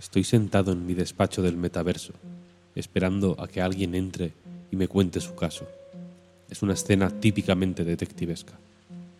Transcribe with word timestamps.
Estoy 0.00 0.24
sentado 0.24 0.72
en 0.72 0.86
mi 0.86 0.94
despacho 0.94 1.42
del 1.42 1.58
metaverso, 1.58 2.14
esperando 2.74 3.36
a 3.38 3.46
que 3.46 3.60
alguien 3.60 3.94
entre 3.94 4.32
y 4.70 4.76
me 4.76 4.88
cuente 4.88 5.20
su 5.20 5.34
caso. 5.34 5.66
Es 6.48 6.62
una 6.62 6.72
escena 6.72 7.10
típicamente 7.10 7.84
detectivesca. 7.84 8.54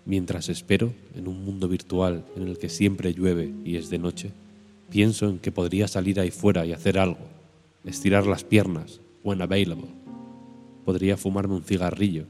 Mientras 0.07 0.49
espero, 0.49 0.95
en 1.15 1.29
un 1.29 1.45
mundo 1.45 1.69
virtual 1.69 2.25
en 2.35 2.49
el 2.49 2.57
que 2.57 2.71
siempre 2.71 3.13
llueve 3.13 3.53
y 3.63 3.77
es 3.77 3.91
de 3.91 3.99
noche, 3.99 4.31
pienso 4.89 5.29
en 5.29 5.39
que 5.39 5.53
podría 5.53 5.87
salir 5.87 6.19
ahí 6.19 6.31
fuera 6.31 6.65
y 6.65 6.73
hacer 6.73 6.99
algo, 6.99 7.27
estirar 7.85 8.27
las 8.27 8.43
piernas, 8.43 9.01
when 9.23 9.43
available. 9.43 9.91
Podría 10.87 11.19
fumarme 11.19 11.57
un 11.57 11.63
cigarrillo, 11.63 12.25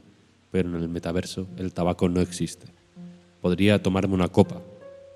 pero 0.51 0.67
en 0.67 0.75
el 0.75 0.89
metaverso 0.89 1.47
el 1.55 1.71
tabaco 1.71 2.09
no 2.09 2.19
existe. 2.19 2.67
Podría 3.41 3.81
tomarme 3.81 4.13
una 4.13 4.27
copa, 4.27 4.61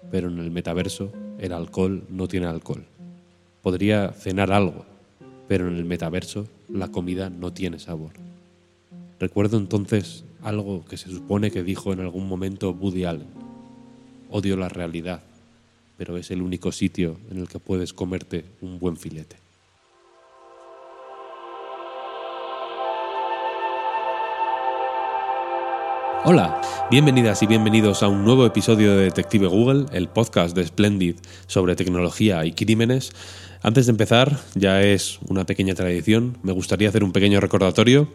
pero 0.10 0.30
en 0.30 0.40
el 0.40 0.52
metaverso 0.52 1.12
el 1.38 1.52
alcohol 1.52 2.06
no 2.10 2.30
tiene 2.30 2.46
alcohol. 2.46 2.86
Podría 3.66 4.12
cenar 4.12 4.52
algo, 4.52 4.86
pero 5.48 5.68
en 5.68 5.76
el 5.76 5.86
metaverso 5.86 6.48
la 6.70 6.90
comida 6.90 7.32
no 7.32 7.52
tiene 7.52 7.80
sabor. 7.80 8.12
Recuerdo 9.20 9.58
entonces 9.58 10.24
algo 10.44 10.86
que 10.86 10.98
se 10.98 11.10
supone 11.10 11.50
que 11.50 11.64
dijo 11.64 11.92
en 11.92 12.00
algún 12.00 12.28
momento 12.28 12.70
Woody 12.80 13.06
Allen. 13.06 13.26
Odio 14.30 14.56
la 14.56 14.70
realidad, 14.70 15.24
pero 15.98 16.16
es 16.16 16.30
el 16.30 16.44
único 16.44 16.72
sitio 16.72 17.18
en 17.32 17.40
el 17.40 17.48
que 17.48 17.58
puedes 17.58 17.92
comerte 17.92 18.46
un 18.62 18.78
buen 18.78 18.98
filete. 18.98 19.38
Hola, 26.28 26.60
bienvenidas 26.90 27.44
y 27.44 27.46
bienvenidos 27.46 28.02
a 28.02 28.08
un 28.08 28.26
nuevo 28.26 28.48
episodio 28.48 28.98
de 28.98 29.04
Detective 29.04 29.46
Google, 29.46 29.86
el 29.92 30.08
podcast 30.08 30.56
de 30.56 30.66
Splendid 30.66 31.18
sobre 31.46 31.76
tecnología 31.76 32.44
y 32.46 32.52
crímenes. 32.52 33.12
Antes 33.66 33.88
de 33.88 33.94
empezar, 33.94 34.38
ya 34.54 34.84
es 34.84 35.18
una 35.28 35.44
pequeña 35.48 35.74
tradición, 35.74 36.38
me 36.44 36.52
gustaría 36.52 36.88
hacer 36.88 37.04
un 37.04 37.12
pequeño 37.12 37.40
recordatorio 37.40 38.08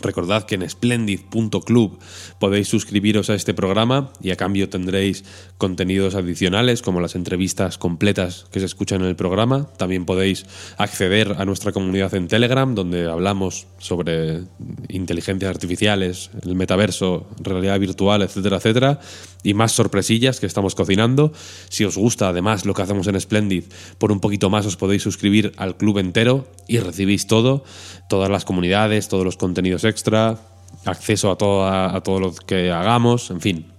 Recordad 0.00 0.44
que 0.44 0.54
en 0.54 0.68
splendid.club 0.68 1.98
podéis 2.38 2.68
suscribiros 2.68 3.30
a 3.30 3.34
este 3.34 3.54
programa 3.54 4.12
y 4.20 4.30
a 4.30 4.36
cambio 4.36 4.68
tendréis 4.68 5.24
contenidos 5.56 6.14
adicionales 6.14 6.82
como 6.82 7.00
las 7.00 7.14
entrevistas 7.14 7.78
completas 7.78 8.44
que 8.52 8.60
se 8.60 8.66
escuchan 8.66 9.00
en 9.00 9.08
el 9.08 9.16
programa. 9.16 9.66
También 9.78 10.04
podéis 10.04 10.44
acceder 10.76 11.36
a 11.38 11.46
nuestra 11.46 11.72
comunidad 11.72 12.14
en 12.14 12.28
Telegram 12.28 12.74
donde 12.74 13.08
hablamos 13.08 13.66
sobre 13.78 14.42
inteligencias 14.88 15.50
artificiales, 15.50 16.30
el 16.42 16.54
metaverso, 16.54 17.26
realidad 17.40 17.80
virtual, 17.80 18.20
etcétera, 18.20 18.58
etcétera. 18.58 19.00
Y 19.42 19.54
más 19.54 19.72
sorpresillas 19.72 20.38
que 20.38 20.46
estamos 20.46 20.74
cocinando. 20.74 21.32
Si 21.70 21.84
os 21.84 21.96
gusta 21.96 22.28
además 22.28 22.66
lo 22.66 22.74
que 22.74 22.82
hacemos 22.82 23.06
en 23.06 23.18
Splendid, 23.18 23.64
por 23.96 24.12
un 24.12 24.20
poquito 24.20 24.50
más 24.50 24.66
os 24.66 24.76
podéis 24.76 25.02
suscribir 25.02 25.52
al 25.56 25.76
club 25.76 25.98
entero 25.98 26.46
y 26.66 26.78
recibís 26.78 27.26
todo, 27.26 27.64
todas 28.08 28.30
las 28.30 28.44
comunidades, 28.44 29.08
todos 29.08 29.24
los 29.24 29.36
contenidos 29.36 29.77
extra, 29.84 30.38
acceso 30.84 31.30
a 31.30 31.36
todo, 31.36 31.66
a 31.66 32.00
todo 32.02 32.20
lo 32.20 32.34
que 32.34 32.70
hagamos, 32.70 33.30
en 33.30 33.40
fin. 33.40 33.78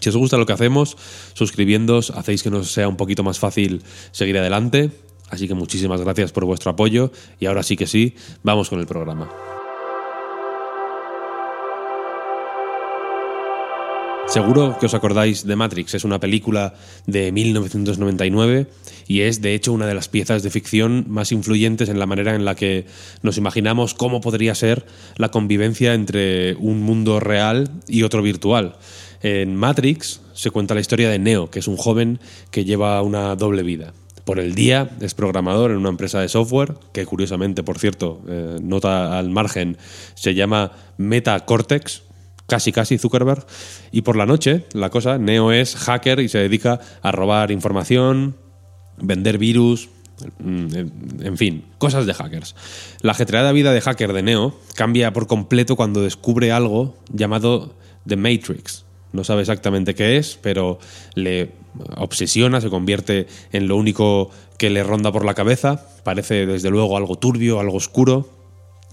Si 0.00 0.08
os 0.08 0.16
gusta 0.16 0.36
lo 0.36 0.46
que 0.46 0.52
hacemos, 0.52 0.96
suscribiéndos 1.32 2.10
hacéis 2.10 2.42
que 2.42 2.50
nos 2.50 2.70
sea 2.70 2.88
un 2.88 2.96
poquito 2.96 3.22
más 3.22 3.38
fácil 3.38 3.82
seguir 4.12 4.36
adelante. 4.38 4.90
Así 5.28 5.48
que 5.48 5.54
muchísimas 5.54 6.00
gracias 6.00 6.32
por 6.32 6.44
vuestro 6.44 6.70
apoyo 6.70 7.10
y 7.40 7.46
ahora 7.46 7.62
sí 7.62 7.76
que 7.76 7.86
sí, 7.86 8.14
vamos 8.42 8.68
con 8.68 8.78
el 8.78 8.86
programa. 8.86 9.55
Seguro 14.36 14.76
que 14.78 14.84
os 14.84 14.92
acordáis 14.92 15.48
de 15.48 15.56
Matrix, 15.56 15.94
es 15.94 16.04
una 16.04 16.20
película 16.20 16.74
de 17.06 17.32
1999 17.32 18.66
y 19.08 19.22
es 19.22 19.40
de 19.40 19.54
hecho 19.54 19.72
una 19.72 19.86
de 19.86 19.94
las 19.94 20.08
piezas 20.08 20.42
de 20.42 20.50
ficción 20.50 21.06
más 21.08 21.32
influyentes 21.32 21.88
en 21.88 21.98
la 21.98 22.04
manera 22.04 22.34
en 22.34 22.44
la 22.44 22.54
que 22.54 22.84
nos 23.22 23.38
imaginamos 23.38 23.94
cómo 23.94 24.20
podría 24.20 24.54
ser 24.54 24.84
la 25.16 25.30
convivencia 25.30 25.94
entre 25.94 26.54
un 26.56 26.82
mundo 26.82 27.18
real 27.18 27.70
y 27.88 28.02
otro 28.02 28.20
virtual. 28.20 28.76
En 29.22 29.56
Matrix 29.56 30.20
se 30.34 30.50
cuenta 30.50 30.74
la 30.74 30.82
historia 30.82 31.08
de 31.08 31.18
Neo, 31.18 31.48
que 31.48 31.60
es 31.60 31.66
un 31.66 31.78
joven 31.78 32.20
que 32.50 32.66
lleva 32.66 33.00
una 33.00 33.36
doble 33.36 33.62
vida. 33.62 33.94
Por 34.26 34.38
el 34.38 34.54
día 34.54 34.90
es 35.00 35.14
programador 35.14 35.70
en 35.70 35.78
una 35.78 35.88
empresa 35.88 36.20
de 36.20 36.28
software, 36.28 36.74
que 36.92 37.06
curiosamente, 37.06 37.62
por 37.62 37.78
cierto, 37.78 38.20
eh, 38.28 38.58
nota 38.60 39.18
al 39.18 39.30
margen, 39.30 39.78
se 40.14 40.34
llama 40.34 40.72
Meta 40.98 41.46
Cortex, 41.46 42.02
casi 42.46 42.72
casi 42.72 42.98
Zuckerberg. 42.98 43.44
Y 43.92 44.02
por 44.02 44.16
la 44.16 44.26
noche, 44.26 44.64
la 44.72 44.90
cosa, 44.90 45.18
Neo 45.18 45.52
es 45.52 45.76
hacker 45.76 46.20
y 46.20 46.28
se 46.28 46.38
dedica 46.38 46.80
a 47.02 47.12
robar 47.12 47.50
información, 47.50 48.36
vender 48.98 49.38
virus, 49.38 49.88
mm, 50.38 50.66
en 51.22 51.36
fin, 51.36 51.64
cosas 51.78 52.06
de 52.06 52.14
hackers. 52.14 52.54
La 53.00 53.12
ajetreada 53.12 53.52
vida 53.52 53.72
de 53.72 53.80
hacker 53.80 54.12
de 54.12 54.22
Neo 54.22 54.58
cambia 54.74 55.12
por 55.12 55.26
completo 55.26 55.76
cuando 55.76 56.02
descubre 56.02 56.52
algo 56.52 56.96
llamado 57.12 57.74
The 58.06 58.16
Matrix. 58.16 58.84
No 59.12 59.24
sabe 59.24 59.42
exactamente 59.42 59.94
qué 59.94 60.18
es, 60.18 60.38
pero 60.42 60.78
le 61.14 61.52
obsesiona, 61.96 62.60
se 62.60 62.70
convierte 62.70 63.26
en 63.52 63.68
lo 63.68 63.76
único 63.76 64.30
que 64.58 64.70
le 64.70 64.82
ronda 64.82 65.12
por 65.12 65.24
la 65.24 65.34
cabeza. 65.34 65.86
Parece 66.04 66.46
desde 66.46 66.70
luego 66.70 66.96
algo 66.96 67.16
turbio, 67.16 67.60
algo 67.60 67.76
oscuro, 67.76 68.28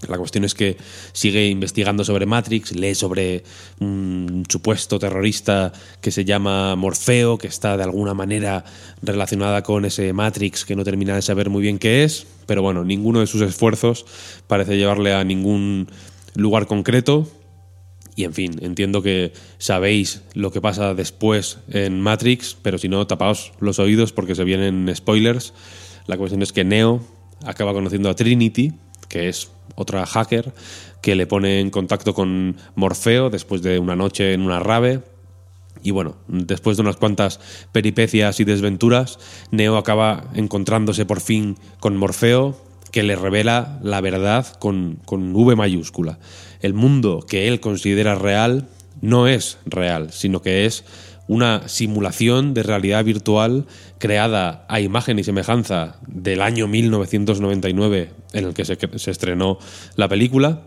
la 0.08 0.18
cuestión 0.18 0.44
es 0.44 0.54
que 0.54 0.76
sigue 1.12 1.48
investigando 1.48 2.04
sobre 2.04 2.26
Matrix, 2.26 2.72
lee 2.74 2.94
sobre 2.94 3.44
un 3.80 4.44
supuesto 4.48 4.98
terrorista 4.98 5.72
que 6.00 6.10
se 6.10 6.24
llama 6.24 6.76
Morfeo, 6.76 7.38
que 7.38 7.46
está 7.46 7.76
de 7.76 7.84
alguna 7.84 8.14
manera 8.14 8.64
relacionada 9.02 9.62
con 9.62 9.84
ese 9.84 10.12
Matrix 10.12 10.64
que 10.64 10.76
no 10.76 10.84
termina 10.84 11.14
de 11.14 11.22
saber 11.22 11.50
muy 11.50 11.62
bien 11.62 11.78
qué 11.78 12.04
es, 12.04 12.26
pero 12.46 12.62
bueno, 12.62 12.84
ninguno 12.84 13.20
de 13.20 13.26
sus 13.26 13.42
esfuerzos 13.42 14.06
parece 14.46 14.76
llevarle 14.76 15.14
a 15.14 15.24
ningún 15.24 15.88
lugar 16.34 16.66
concreto. 16.66 17.28
Y 18.16 18.24
en 18.24 18.32
fin, 18.32 18.58
entiendo 18.62 19.02
que 19.02 19.32
sabéis 19.58 20.22
lo 20.34 20.52
que 20.52 20.60
pasa 20.60 20.94
después 20.94 21.58
en 21.68 22.00
Matrix, 22.00 22.56
pero 22.62 22.78
si 22.78 22.88
no, 22.88 23.06
tapaos 23.06 23.52
los 23.58 23.80
oídos 23.80 24.12
porque 24.12 24.36
se 24.36 24.44
vienen 24.44 24.90
spoilers. 24.94 25.52
La 26.06 26.16
cuestión 26.16 26.42
es 26.42 26.52
que 26.52 26.62
Neo 26.62 27.00
acaba 27.44 27.72
conociendo 27.72 28.08
a 28.08 28.14
Trinity, 28.14 28.72
que 29.08 29.28
es 29.28 29.50
otra 29.74 30.06
hacker, 30.06 30.52
que 31.02 31.14
le 31.14 31.26
pone 31.26 31.60
en 31.60 31.70
contacto 31.70 32.14
con 32.14 32.56
Morfeo 32.74 33.30
después 33.30 33.62
de 33.62 33.78
una 33.78 33.96
noche 33.96 34.32
en 34.32 34.42
una 34.42 34.60
rave. 34.60 35.02
Y 35.82 35.90
bueno, 35.90 36.16
después 36.28 36.76
de 36.76 36.82
unas 36.82 36.96
cuantas 36.96 37.40
peripecias 37.72 38.40
y 38.40 38.44
desventuras, 38.44 39.18
Neo 39.50 39.76
acaba 39.76 40.24
encontrándose 40.34 41.04
por 41.04 41.20
fin 41.20 41.58
con 41.78 41.96
Morfeo, 41.96 42.56
que 42.90 43.02
le 43.02 43.16
revela 43.16 43.80
la 43.82 44.00
verdad 44.00 44.46
con, 44.58 45.00
con 45.04 45.34
V 45.34 45.56
mayúscula. 45.56 46.18
El 46.60 46.74
mundo 46.74 47.24
que 47.28 47.48
él 47.48 47.60
considera 47.60 48.14
real 48.14 48.68
no 49.00 49.26
es 49.26 49.58
real, 49.66 50.12
sino 50.12 50.40
que 50.40 50.64
es 50.64 50.84
una 51.26 51.68
simulación 51.68 52.54
de 52.54 52.62
realidad 52.62 53.04
virtual 53.04 53.66
creada 53.98 54.64
a 54.68 54.80
imagen 54.80 55.18
y 55.18 55.24
semejanza 55.24 55.96
del 56.06 56.42
año 56.42 56.68
1999 56.68 58.10
en 58.32 58.44
el 58.44 58.54
que 58.54 58.64
se, 58.64 58.76
estrenó 59.10 59.58
la 59.96 60.08
película 60.08 60.62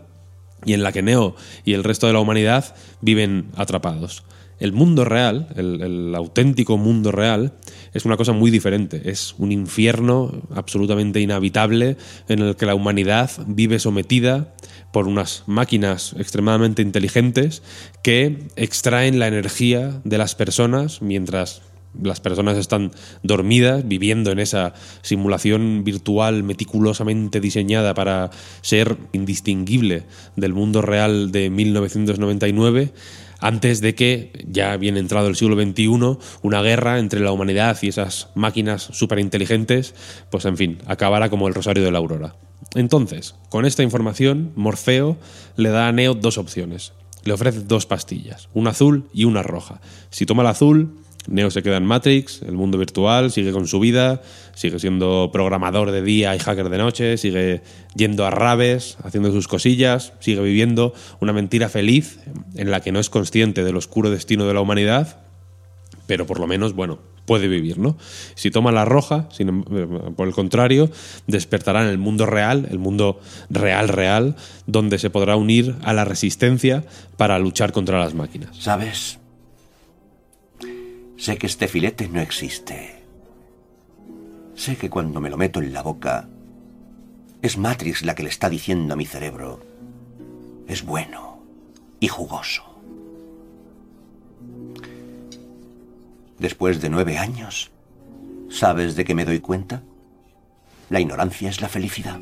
y 0.64 0.72
en 0.72 0.82
la 0.82 0.92
que 0.92 1.02
Neo 1.02 1.36
y 1.64 1.74
el 1.74 1.84
resto 1.84 2.06
de 2.06 2.12
la 2.12 2.20
humanidad 2.20 2.74
viven 3.00 3.50
atrapados. 3.56 4.24
El 4.58 4.72
mundo 4.72 5.04
real, 5.04 5.46
el, 5.54 6.12
auténtico 6.16 6.78
mundo 6.78 7.12
real, 7.12 7.52
es 7.94 8.04
una 8.04 8.16
cosa 8.16 8.32
muy 8.32 8.50
diferente. 8.50 9.08
Es 9.08 9.36
un 9.38 9.52
infierno 9.52 10.32
absolutamente 10.52 11.20
inhabitable 11.20 11.96
en 12.28 12.40
el 12.40 12.56
que 12.56 12.66
la 12.66 12.74
humanidad 12.74 13.30
vive 13.46 13.78
sometida 13.78 14.54
por 14.92 15.06
unas 15.08 15.44
máquinas 15.46 16.14
extremadamente 16.18 16.82
inteligentes 16.82 17.62
que 18.02 18.38
extraen 18.56 19.18
la 19.18 19.28
energía 19.28 20.00
de 20.04 20.18
las 20.18 20.34
personas 20.34 21.02
mientras 21.02 21.62
las 22.00 22.20
personas 22.20 22.56
están 22.56 22.92
dormidas, 23.22 23.86
viviendo 23.86 24.30
en 24.30 24.38
esa 24.38 24.74
simulación 25.02 25.84
virtual 25.84 26.42
meticulosamente 26.42 27.40
diseñada 27.40 27.94
para 27.94 28.30
ser 28.60 28.96
indistinguible 29.12 30.04
del 30.36 30.54
mundo 30.54 30.82
real 30.82 31.32
de 31.32 31.50
1999, 31.50 32.92
antes 33.40 33.80
de 33.80 33.94
que, 33.94 34.32
ya 34.48 34.76
bien 34.76 34.96
entrado 34.96 35.28
el 35.28 35.36
siglo 35.36 35.60
XXI, 35.60 36.18
una 36.42 36.62
guerra 36.62 36.98
entre 36.98 37.20
la 37.20 37.32
humanidad 37.32 37.78
y 37.82 37.88
esas 37.88 38.28
máquinas 38.34 38.82
superinteligentes, 38.82 39.94
pues 40.30 40.44
en 40.44 40.56
fin, 40.56 40.78
acabara 40.86 41.30
como 41.30 41.46
el 41.46 41.54
rosario 41.54 41.84
de 41.84 41.92
la 41.92 41.98
aurora. 41.98 42.34
Entonces, 42.74 43.34
con 43.48 43.64
esta 43.64 43.82
información, 43.82 44.52
Morfeo 44.54 45.16
le 45.56 45.70
da 45.70 45.88
a 45.88 45.92
Neo 45.92 46.14
dos 46.14 46.38
opciones. 46.38 46.92
Le 47.24 47.32
ofrece 47.32 47.60
dos 47.60 47.86
pastillas, 47.86 48.48
una 48.54 48.70
azul 48.70 49.08
y 49.12 49.24
una 49.24 49.42
roja. 49.42 49.80
Si 50.10 50.26
toma 50.26 50.42
la 50.42 50.50
azul, 50.50 50.94
Neo 51.28 51.50
se 51.50 51.62
queda 51.62 51.76
en 51.76 51.84
Matrix, 51.84 52.42
el 52.42 52.52
mundo 52.52 52.78
virtual, 52.78 53.30
sigue 53.30 53.52
con 53.52 53.66
su 53.66 53.80
vida, 53.80 54.22
sigue 54.54 54.78
siendo 54.78 55.30
programador 55.32 55.90
de 55.90 56.02
día 56.02 56.34
y 56.34 56.38
hacker 56.38 56.70
de 56.70 56.78
noche, 56.78 57.16
sigue 57.18 57.62
yendo 57.94 58.24
a 58.24 58.30
rabes, 58.30 58.96
haciendo 59.02 59.30
sus 59.30 59.46
cosillas, 59.46 60.14
sigue 60.20 60.40
viviendo 60.40 60.94
una 61.20 61.32
mentira 61.32 61.68
feliz 61.68 62.20
en 62.54 62.70
la 62.70 62.80
que 62.80 62.92
no 62.92 63.00
es 63.00 63.10
consciente 63.10 63.62
del 63.62 63.76
oscuro 63.76 64.10
destino 64.10 64.46
de 64.46 64.54
la 64.54 64.60
humanidad, 64.60 65.20
pero 66.06 66.26
por 66.26 66.40
lo 66.40 66.46
menos, 66.46 66.72
bueno, 66.72 66.98
puede 67.28 67.46
vivir, 67.46 67.78
¿no? 67.78 67.98
Si 68.34 68.50
toma 68.50 68.72
la 68.72 68.86
roja, 68.86 69.28
em, 69.38 69.62
por 70.16 70.26
el 70.26 70.34
contrario, 70.34 70.90
despertará 71.26 71.82
en 71.82 71.90
el 71.90 71.98
mundo 71.98 72.24
real, 72.24 72.66
el 72.70 72.78
mundo 72.78 73.20
real 73.50 73.88
real, 73.88 74.34
donde 74.66 74.98
se 74.98 75.10
podrá 75.10 75.36
unir 75.36 75.76
a 75.84 75.92
la 75.92 76.06
resistencia 76.06 76.84
para 77.18 77.38
luchar 77.38 77.70
contra 77.70 78.00
las 78.00 78.14
máquinas. 78.14 78.56
¿Sabes? 78.58 79.18
Sé 81.18 81.36
que 81.36 81.46
este 81.46 81.68
filete 81.68 82.08
no 82.08 82.20
existe. 82.20 82.96
Sé 84.54 84.76
que 84.76 84.88
cuando 84.88 85.20
me 85.20 85.28
lo 85.28 85.36
meto 85.36 85.60
en 85.60 85.74
la 85.74 85.82
boca, 85.82 86.28
es 87.42 87.58
Matrix 87.58 88.04
la 88.04 88.14
que 88.14 88.22
le 88.22 88.30
está 88.30 88.48
diciendo 88.48 88.94
a 88.94 88.96
mi 88.96 89.04
cerebro, 89.04 89.60
es 90.66 90.82
bueno 90.82 91.42
y 92.00 92.08
jugoso. 92.08 92.67
Después 96.38 96.80
de 96.80 96.88
nueve 96.88 97.18
años, 97.18 97.70
¿sabes 98.48 98.94
de 98.94 99.04
qué 99.04 99.14
me 99.14 99.24
doy 99.24 99.40
cuenta? 99.40 99.82
La 100.88 101.00
ignorancia 101.00 101.50
es 101.50 101.60
la 101.60 101.68
felicidad. 101.68 102.18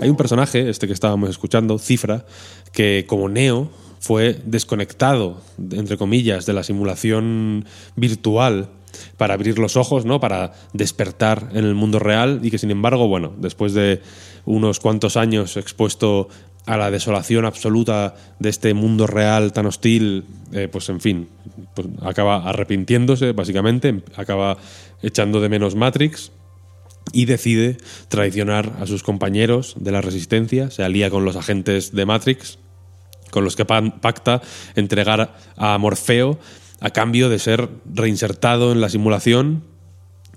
Hay 0.00 0.08
un 0.08 0.16
personaje, 0.16 0.70
este 0.70 0.86
que 0.86 0.92
estábamos 0.92 1.28
escuchando, 1.28 1.78
Cifra, 1.78 2.24
que 2.72 3.04
como 3.06 3.28
Neo 3.28 3.70
fue 4.00 4.40
desconectado, 4.44 5.42
entre 5.72 5.98
comillas, 5.98 6.46
de 6.46 6.52
la 6.54 6.62
simulación 6.62 7.66
virtual 7.96 8.70
para 9.16 9.34
abrir 9.34 9.58
los 9.58 9.76
ojos, 9.76 10.04
¿no? 10.06 10.20
Para 10.20 10.52
despertar 10.72 11.50
en 11.52 11.64
el 11.64 11.74
mundo 11.74 11.98
real 11.98 12.40
y 12.42 12.50
que 12.50 12.58
sin 12.58 12.70
embargo, 12.70 13.08
bueno, 13.08 13.34
después 13.38 13.74
de 13.74 14.00
unos 14.46 14.80
cuantos 14.80 15.16
años 15.16 15.56
expuesto 15.56 16.28
a 16.68 16.76
la 16.76 16.90
desolación 16.90 17.46
absoluta 17.46 18.14
de 18.38 18.50
este 18.50 18.74
mundo 18.74 19.06
real 19.06 19.54
tan 19.54 19.64
hostil, 19.64 20.26
eh, 20.52 20.68
pues 20.70 20.90
en 20.90 21.00
fin, 21.00 21.28
pues 21.74 21.88
acaba 22.02 22.46
arrepintiéndose, 22.46 23.32
básicamente, 23.32 24.02
acaba 24.16 24.58
echando 25.02 25.40
de 25.40 25.48
menos 25.48 25.74
Matrix 25.74 26.30
y 27.10 27.24
decide 27.24 27.78
traicionar 28.08 28.76
a 28.80 28.86
sus 28.86 29.02
compañeros 29.02 29.76
de 29.80 29.92
la 29.92 30.02
resistencia, 30.02 30.70
se 30.70 30.82
alía 30.82 31.08
con 31.08 31.24
los 31.24 31.36
agentes 31.36 31.92
de 31.92 32.04
Matrix, 32.04 32.58
con 33.30 33.44
los 33.44 33.56
que 33.56 33.64
pacta 33.64 34.42
entregar 34.76 35.36
a 35.56 35.78
Morfeo 35.78 36.38
a 36.80 36.90
cambio 36.90 37.30
de 37.30 37.38
ser 37.38 37.70
reinsertado 37.86 38.72
en 38.72 38.82
la 38.82 38.90
simulación 38.90 39.64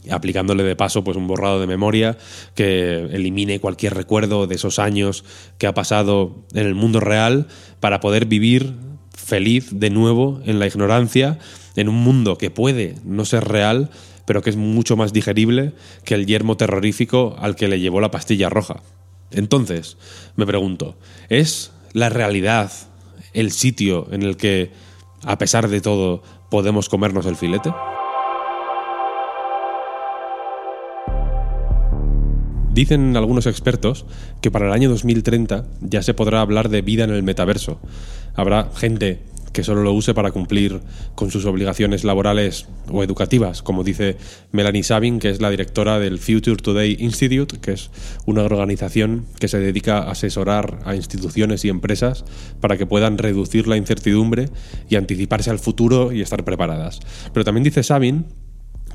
aplicándole 0.09 0.63
de 0.63 0.75
paso 0.75 1.03
pues 1.03 1.17
un 1.17 1.27
borrado 1.27 1.59
de 1.59 1.67
memoria 1.67 2.17
que 2.55 3.05
elimine 3.11 3.59
cualquier 3.59 3.93
recuerdo 3.93 4.47
de 4.47 4.55
esos 4.55 4.79
años 4.79 5.23
que 5.57 5.67
ha 5.67 5.73
pasado 5.73 6.43
en 6.53 6.65
el 6.65 6.75
mundo 6.75 6.99
real 6.99 7.47
para 7.79 7.99
poder 7.99 8.25
vivir 8.25 8.73
feliz 9.13 9.69
de 9.71 9.89
nuevo 9.89 10.41
en 10.45 10.59
la 10.59 10.67
ignorancia 10.67 11.37
en 11.75 11.89
un 11.89 11.95
mundo 11.95 12.37
que 12.37 12.49
puede 12.49 12.95
no 13.05 13.25
ser 13.25 13.43
real 13.45 13.91
pero 14.25 14.41
que 14.41 14.49
es 14.49 14.55
mucho 14.55 14.95
más 14.95 15.13
digerible 15.13 15.73
que 16.03 16.15
el 16.15 16.25
yermo 16.25 16.57
terrorífico 16.57 17.35
al 17.39 17.55
que 17.55 17.67
le 17.67 17.79
llevó 17.79 17.99
la 18.01 18.11
pastilla 18.11 18.49
roja. 18.49 18.81
Entonces, 19.31 19.97
me 20.35 20.45
pregunto, 20.45 20.95
¿es 21.29 21.71
la 21.93 22.09
realidad 22.09 22.71
el 23.33 23.51
sitio 23.51 24.07
en 24.11 24.23
el 24.23 24.37
que, 24.37 24.71
a 25.23 25.37
pesar 25.37 25.67
de 25.69 25.81
todo, 25.81 26.23
podemos 26.49 26.89
comernos 26.89 27.25
el 27.25 27.35
filete? 27.35 27.71
Dicen 32.73 33.17
algunos 33.17 33.47
expertos 33.47 34.05
que 34.39 34.49
para 34.49 34.67
el 34.67 34.71
año 34.71 34.89
2030 34.89 35.65
ya 35.81 36.01
se 36.03 36.13
podrá 36.13 36.39
hablar 36.39 36.69
de 36.69 36.81
vida 36.81 37.03
en 37.03 37.09
el 37.09 37.21
metaverso. 37.21 37.81
Habrá 38.33 38.69
gente 38.73 39.19
que 39.51 39.65
solo 39.65 39.83
lo 39.83 39.91
use 39.91 40.13
para 40.13 40.31
cumplir 40.31 40.79
con 41.13 41.31
sus 41.31 41.45
obligaciones 41.45 42.05
laborales 42.05 42.67
o 42.89 43.03
educativas, 43.03 43.61
como 43.61 43.83
dice 43.83 44.15
Melanie 44.53 44.83
Sabin, 44.83 45.19
que 45.19 45.29
es 45.29 45.41
la 45.41 45.49
directora 45.49 45.99
del 45.99 46.17
Future 46.17 46.55
Today 46.55 46.95
Institute, 46.99 47.59
que 47.59 47.73
es 47.73 47.91
una 48.25 48.43
organización 48.43 49.25
que 49.37 49.49
se 49.49 49.59
dedica 49.59 49.97
a 49.97 50.11
asesorar 50.11 50.79
a 50.85 50.95
instituciones 50.95 51.65
y 51.65 51.69
empresas 51.69 52.23
para 52.61 52.77
que 52.77 52.85
puedan 52.85 53.17
reducir 53.17 53.67
la 53.67 53.75
incertidumbre 53.75 54.49
y 54.89 54.95
anticiparse 54.95 55.49
al 55.49 55.59
futuro 55.59 56.13
y 56.13 56.21
estar 56.21 56.45
preparadas. 56.45 57.01
Pero 57.33 57.43
también 57.43 57.65
dice 57.65 57.83
Sabin 57.83 58.27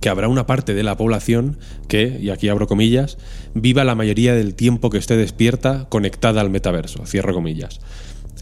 que 0.01 0.09
habrá 0.09 0.29
una 0.29 0.47
parte 0.47 0.75
de 0.75 0.83
la 0.83 0.97
población 0.97 1.59
que, 1.89 2.19
y 2.21 2.31
aquí 2.31 2.49
abro 2.49 2.67
comillas, 2.67 3.19
viva 3.55 3.85
la 3.85 3.95
mayoría 3.95 4.35
del 4.35 4.55
tiempo 4.55 4.91
que 4.91 4.99
esté 4.99 5.17
despierta 5.17 5.87
conectada 5.89 6.41
al 6.41 6.51
metaverso, 6.51 7.07
cierro 7.07 7.35
comillas. 7.35 7.81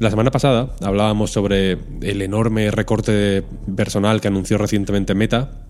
La 0.00 0.10
semana 0.10 0.32
pasada 0.32 0.74
hablábamos 0.80 1.30
sobre 1.30 1.78
el 2.02 2.22
enorme 2.22 2.70
recorte 2.70 3.44
personal 3.76 4.20
que 4.20 4.28
anunció 4.28 4.58
recientemente 4.58 5.14
Meta 5.14 5.64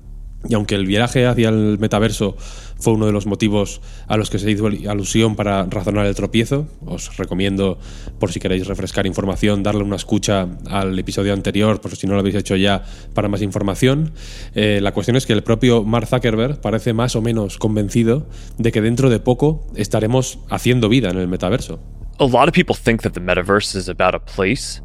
y 0.48 0.54
aunque 0.54 0.74
el 0.74 0.86
viaje 0.86 1.26
hacia 1.26 1.48
el 1.48 1.78
metaverso 1.78 2.36
fue 2.78 2.92
uno 2.92 3.06
de 3.06 3.12
los 3.12 3.26
motivos 3.26 3.80
a 4.08 4.16
los 4.16 4.30
que 4.30 4.38
se 4.38 4.50
hizo 4.50 4.66
alusión 4.66 5.36
para 5.36 5.64
razonar 5.64 6.06
el 6.06 6.14
tropiezo, 6.14 6.68
os 6.84 7.16
recomiendo, 7.16 7.78
por 8.18 8.32
si 8.32 8.40
queréis 8.40 8.66
refrescar 8.66 9.06
información, 9.06 9.62
darle 9.62 9.82
una 9.82 9.96
escucha 9.96 10.48
al 10.68 10.98
episodio 10.98 11.32
anterior, 11.32 11.80
por 11.80 11.96
si 11.96 12.06
no 12.06 12.14
lo 12.14 12.20
habéis 12.20 12.34
hecho 12.34 12.56
ya, 12.56 12.84
para 13.14 13.28
más 13.28 13.42
información. 13.42 14.12
Eh, 14.54 14.80
la 14.82 14.92
cuestión 14.92 15.16
es 15.16 15.26
que 15.26 15.32
el 15.32 15.42
propio 15.42 15.84
Mark 15.84 16.08
Zuckerberg 16.08 16.60
parece 16.60 16.92
más 16.92 17.16
o 17.16 17.22
menos 17.22 17.58
convencido 17.58 18.28
de 18.58 18.72
que 18.72 18.80
dentro 18.80 19.08
de 19.08 19.20
poco 19.20 19.66
estaremos 19.76 20.40
haciendo 20.50 20.88
vida 20.88 21.10
en 21.10 21.18
el 21.18 21.28
metaverso. 21.28 21.80
A 22.18 22.26
lot 22.26 22.48
of 22.48 22.52
people 22.52 22.76
think 22.76 23.02
that 23.02 23.12
the 23.12 23.20
metaverse 23.20 23.76
is 23.76 23.88
about 23.88 24.14
a 24.14 24.20
place, 24.20 24.80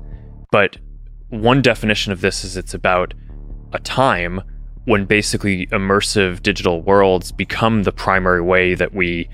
but 0.51 0.77
one 1.29 1.61
definition 1.61 2.11
of 2.11 2.21
this 2.21 2.43
is 2.43 2.55
it's 2.57 2.73
about 2.73 3.13
a 3.71 3.79
time 3.79 4.41
when 4.89 5.05
basically 5.05 5.67
immersive 5.67 6.41
digital 6.41 6.81
worlds 6.81 7.31
become 7.31 7.83
the 7.83 7.91
primary 7.91 8.41
way 8.41 8.73
that 8.73 8.91
we 8.91 9.29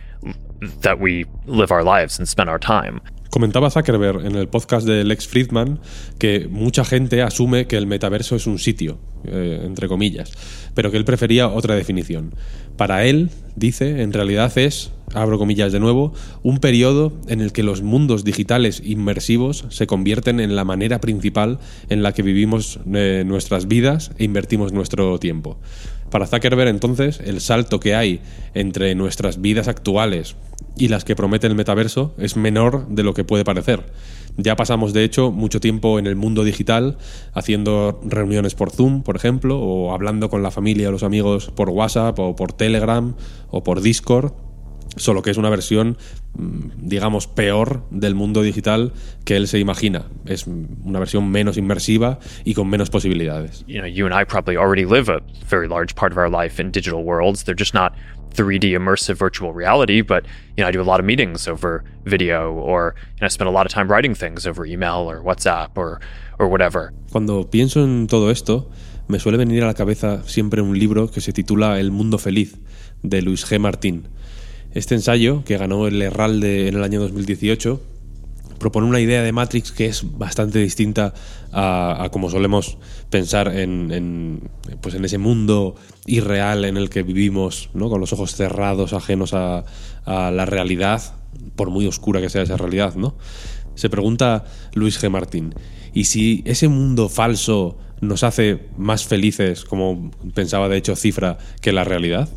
that 0.61 0.99
we 0.99 1.23
live 1.45 1.71
our 1.71 1.81
lives 1.81 2.19
and 2.19 2.27
spend 2.27 2.49
our 2.49 2.59
time. 2.59 2.99
Comentaba 3.29 3.69
Zuckerberg 3.69 4.25
en 4.25 4.35
el 4.35 4.47
podcast 4.47 4.87
de 4.87 5.03
Lex 5.03 5.27
Friedman 5.27 5.79
que 6.17 6.47
mucha 6.49 6.85
gente 6.85 7.21
asume 7.21 7.67
que 7.67 7.75
el 7.75 7.87
metaverso 7.87 8.35
es 8.35 8.47
un 8.47 8.59
sitio, 8.59 8.97
eh, 9.25 9.61
entre 9.65 9.87
comillas, 9.87 10.31
pero 10.73 10.91
que 10.91 10.97
él 10.97 11.05
prefería 11.05 11.49
otra 11.49 11.75
definición. 11.75 12.33
Para 12.77 13.05
él, 13.05 13.29
dice, 13.55 14.01
en 14.01 14.13
realidad 14.13 14.57
es, 14.57 14.91
abro 15.13 15.37
comillas 15.37 15.71
de 15.71 15.79
nuevo, 15.79 16.13
un 16.43 16.59
periodo 16.59 17.13
en 17.27 17.41
el 17.41 17.51
que 17.51 17.63
los 17.63 17.81
mundos 17.81 18.23
digitales 18.23 18.81
inmersivos 18.85 19.65
se 19.69 19.87
convierten 19.87 20.39
en 20.39 20.55
la 20.55 20.63
manera 20.63 20.99
principal 20.99 21.59
en 21.89 22.03
la 22.03 22.13
que 22.13 22.21
vivimos 22.21 22.79
eh, 22.93 23.23
nuestras 23.25 23.67
vidas 23.67 24.11
e 24.17 24.23
invertimos 24.23 24.71
nuestro 24.71 25.19
tiempo. 25.19 25.57
Para 26.15 26.27
Zuckerberg, 26.27 26.69
entonces, 26.69 27.19
el 27.19 27.41
salto 27.41 27.81
que 27.81 27.93
hay 27.93 28.21
entre 28.53 28.95
nuestras 28.95 29.41
vidas 29.41 29.67
actuales 29.67 30.37
y 30.77 30.87
las 30.87 31.03
que 31.03 31.13
promete 31.13 31.45
el 31.45 31.55
metaverso 31.55 32.13
es 32.17 32.37
menor 32.37 32.87
de 32.87 33.03
lo 33.03 33.13
que 33.13 33.25
puede 33.25 33.43
parecer. 33.43 33.83
Ya 34.37 34.55
pasamos, 34.55 34.93
de 34.93 35.03
hecho, 35.03 35.31
mucho 35.31 35.59
tiempo 35.59 35.99
en 35.99 36.07
el 36.07 36.15
mundo 36.15 36.45
digital 36.45 36.97
haciendo 37.33 37.99
reuniones 38.05 38.55
por 38.55 38.71
Zoom, 38.71 39.03
por 39.03 39.17
ejemplo, 39.17 39.59
o 39.59 39.93
hablando 39.93 40.29
con 40.29 40.41
la 40.41 40.51
familia 40.51 40.87
o 40.87 40.93
los 40.93 41.03
amigos 41.03 41.51
por 41.53 41.69
WhatsApp 41.69 42.17
o 42.17 42.33
por 42.33 42.53
Telegram 42.53 43.13
o 43.49 43.65
por 43.65 43.81
Discord 43.81 44.31
solo 44.97 45.21
que 45.21 45.31
es 45.31 45.37
una 45.37 45.49
versión, 45.49 45.97
digamos, 46.37 47.27
peor 47.27 47.83
del 47.89 48.15
mundo 48.15 48.41
digital 48.41 48.93
que 49.23 49.35
él 49.35 49.47
se 49.47 49.59
imagina. 49.59 50.05
Es 50.25 50.47
una 50.47 50.99
versión 50.99 51.29
menos 51.29 51.57
inmersiva 51.57 52.19
y 52.43 52.53
con 52.53 52.69
menos 52.69 52.89
posibilidades. 52.89 53.63
You 53.67 53.79
know, 53.79 53.87
you 53.87 54.05
and 54.05 54.13
I 54.13 54.25
probably 54.25 54.57
already 54.57 54.85
live 54.85 55.09
a 55.09 55.21
very 55.47 55.67
large 55.67 55.95
part 55.95 56.11
of 56.11 56.17
our 56.17 56.29
life 56.29 56.61
in 56.61 56.71
digital 56.71 57.03
worlds. 57.03 57.43
They're 57.43 57.57
just 57.57 57.73
not 57.73 57.93
3D 58.35 58.73
immersive 58.73 59.17
virtual 59.17 59.53
reality, 59.53 60.01
but 60.01 60.25
you 60.57 60.63
know, 60.63 60.67
I 60.67 60.71
do 60.71 60.81
a 60.81 60.83
lot 60.83 60.99
of 60.99 61.05
meetings 61.05 61.47
over 61.47 61.83
video 62.05 62.51
or 62.53 62.95
you 63.15 63.21
know, 63.21 63.25
I 63.25 63.29
spend 63.29 63.47
a 63.47 63.51
lot 63.51 63.65
of 63.65 63.71
time 63.71 63.89
writing 63.89 64.13
things 64.13 64.45
over 64.45 64.65
email 64.65 65.09
or 65.09 65.21
WhatsApp 65.21 65.77
or 65.77 65.99
or 66.37 66.47
whatever. 66.47 66.93
Cuando 67.11 67.49
pienso 67.49 67.83
en 67.83 68.07
todo 68.07 68.29
esto, 68.29 68.69
me 69.07 69.19
suele 69.19 69.37
venir 69.37 69.63
a 69.63 69.67
la 69.67 69.73
cabeza 69.73 70.23
siempre 70.25 70.61
un 70.61 70.77
libro 70.77 71.09
que 71.09 71.21
se 71.21 71.31
titula 71.31 71.79
El 71.79 71.91
mundo 71.91 72.17
feliz 72.17 72.57
de 73.03 73.21
Luis 73.21 73.45
G. 73.45 73.59
Martín. 73.59 74.07
Este 74.75 74.93
ensayo, 74.93 75.45
que 75.45 75.57
ganó 75.57 75.87
el 75.87 76.01
Herralde 76.01 76.67
en 76.67 76.75
el 76.75 76.83
año 76.83 76.99
2018, 76.99 77.81
propone 78.59 78.87
una 78.87 78.99
idea 78.99 79.23
de 79.23 79.31
Matrix 79.31 79.71
que 79.71 79.85
es 79.85 80.17
bastante 80.17 80.59
distinta 80.59 81.13
a, 81.53 82.09
como 82.11 82.29
solemos 82.29 82.77
pensar 83.09 83.47
en, 83.55 84.49
pues 84.81 84.95
en 84.95 85.05
ese 85.05 85.17
mundo 85.17 85.75
irreal 86.05 86.65
en 86.65 86.75
el 86.75 86.89
que 86.89 87.03
vivimos, 87.03 87.69
¿no? 87.73 87.89
con 87.89 88.01
los 88.01 88.11
ojos 88.11 88.35
cerrados, 88.35 88.91
ajenos 88.91 89.33
a, 89.33 89.63
la 90.05 90.45
realidad, 90.45 91.01
por 91.55 91.69
muy 91.69 91.87
oscura 91.87 92.19
que 92.19 92.29
sea 92.29 92.41
esa 92.41 92.57
realidad. 92.57 92.95
¿no? 92.95 93.15
Se 93.75 93.89
pregunta 93.89 94.43
Luis 94.73 95.01
G. 95.01 95.09
Martín, 95.09 95.55
¿y 95.93 96.03
si 96.03 96.43
ese 96.45 96.67
mundo 96.67 97.07
falso 97.07 97.77
nos 98.01 98.23
hace 98.23 98.67
más 98.77 99.05
felices, 99.05 99.63
como 99.63 100.11
pensaba 100.33 100.67
de 100.67 100.75
hecho 100.75 100.97
Cifra, 100.97 101.37
que 101.61 101.71
la 101.71 101.85
realidad? 101.85 102.27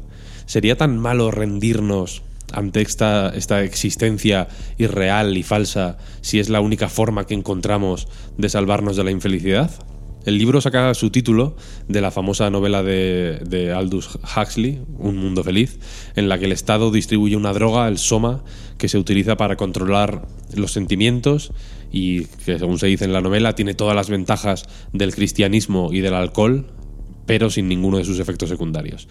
¿Sería 0.46 0.76
tan 0.78 0.98
malo 0.98 1.32
rendirnos 1.32 2.22
ante 2.52 2.80
esta, 2.80 3.30
esta 3.34 3.62
existencia 3.62 4.48
irreal 4.78 5.36
y 5.36 5.42
falsa 5.42 5.98
si 6.20 6.38
es 6.38 6.48
la 6.48 6.60
única 6.60 6.88
forma 6.88 7.26
que 7.26 7.34
encontramos 7.34 8.08
de 8.36 8.48
salvarnos 8.48 8.96
de 8.96 9.04
la 9.04 9.10
infelicidad? 9.10 9.70
El 10.28 10.36
libro 10.36 10.60
saca 10.60 10.92
su 10.92 11.08
título 11.08 11.56
de 11.86 12.02
la 12.02 12.10
famosa 12.10 12.50
novela 12.50 12.82
de, 12.82 13.72
Aldous 13.74 14.18
Huxley, 14.36 14.82
Un 14.98 15.16
mundo 15.16 15.42
feliz, 15.42 15.78
en 16.16 16.28
la 16.28 16.38
que 16.38 16.44
el 16.44 16.52
Estado 16.52 16.90
distribuye 16.90 17.34
una 17.34 17.54
droga, 17.54 17.88
el 17.88 17.96
soma, 17.96 18.44
que 18.76 18.88
se 18.88 18.98
utiliza 18.98 19.38
para 19.38 19.56
controlar 19.56 20.26
los 20.54 20.72
sentimientos 20.72 21.52
y 21.90 22.24
que, 22.44 22.58
según 22.58 22.78
se 22.78 22.88
dice 22.88 23.06
en 23.06 23.14
la 23.14 23.22
novela, 23.22 23.54
tiene 23.54 23.72
todas 23.72 23.96
las 23.96 24.10
ventajas 24.10 24.66
del 24.92 25.14
cristianismo 25.14 25.94
y 25.94 26.00
del 26.00 26.12
alcohol, 26.12 26.66
pero 27.28 27.50
sin 27.50 27.68
ninguno 27.68 27.98
de 27.98 28.06
sus 28.06 28.18
efectos 28.20 28.48
secundarios. 28.48 29.06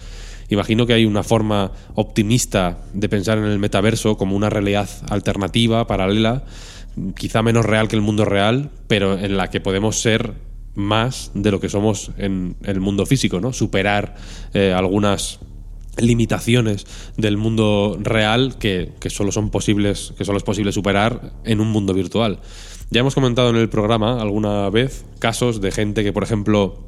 Imagino 0.50 0.88
que 0.88 0.94
hay 0.94 1.06
una 1.06 1.22
forma 1.22 1.72
optimista 1.94 2.80
de 2.94 3.08
pensar 3.08 3.38
en 3.38 3.44
el 3.44 3.60
metaverso 3.60 4.18
como 4.18 4.36
una 4.36 4.50
realidad 4.50 4.90
alternativa, 5.08 5.86
paralela, 5.86 6.44
quizá 7.16 7.44
menos 7.44 7.64
real 7.64 7.88
que 7.88 7.96
el 7.96 8.02
mundo 8.02 8.26
real, 8.26 8.72
pero 8.88 9.20
en 9.20 9.38
la 9.38 9.52
que 9.52 9.62
podemos 9.62 10.02
ser 10.02 10.34
más 10.74 11.30
de 11.36 11.52
lo 11.52 11.60
que 11.60 11.70
somos 11.70 12.10
en 12.18 12.56
el 12.64 12.80
mundo 12.80 13.06
físico, 13.06 13.40
¿no? 13.40 13.54
Superar 13.54 14.16
eh, 14.56 14.74
algunas 14.76 15.40
limitaciones 15.98 16.88
del 17.18 17.38
mundo 17.38 18.00
real 18.02 18.58
que, 18.58 18.94
que, 19.00 19.12
solo 19.12 19.32
son 19.32 19.52
posibles, 19.52 20.16
que 20.18 20.26
solo 20.26 20.40
es 20.40 20.44
posible 20.44 20.72
superar 20.72 21.34
en 21.46 21.60
un 21.60 21.70
mundo 21.70 21.94
virtual. 21.94 22.40
Ya 22.90 23.02
hemos 23.02 23.14
comentado 23.14 23.52
en 23.52 23.58
el 23.58 23.70
programa 23.70 24.20
alguna 24.20 24.72
vez 24.72 25.06
casos 25.20 25.62
de 25.62 25.72
gente 25.72 26.04
que, 26.04 26.14
por 26.14 26.24
ejemplo, 26.24 26.87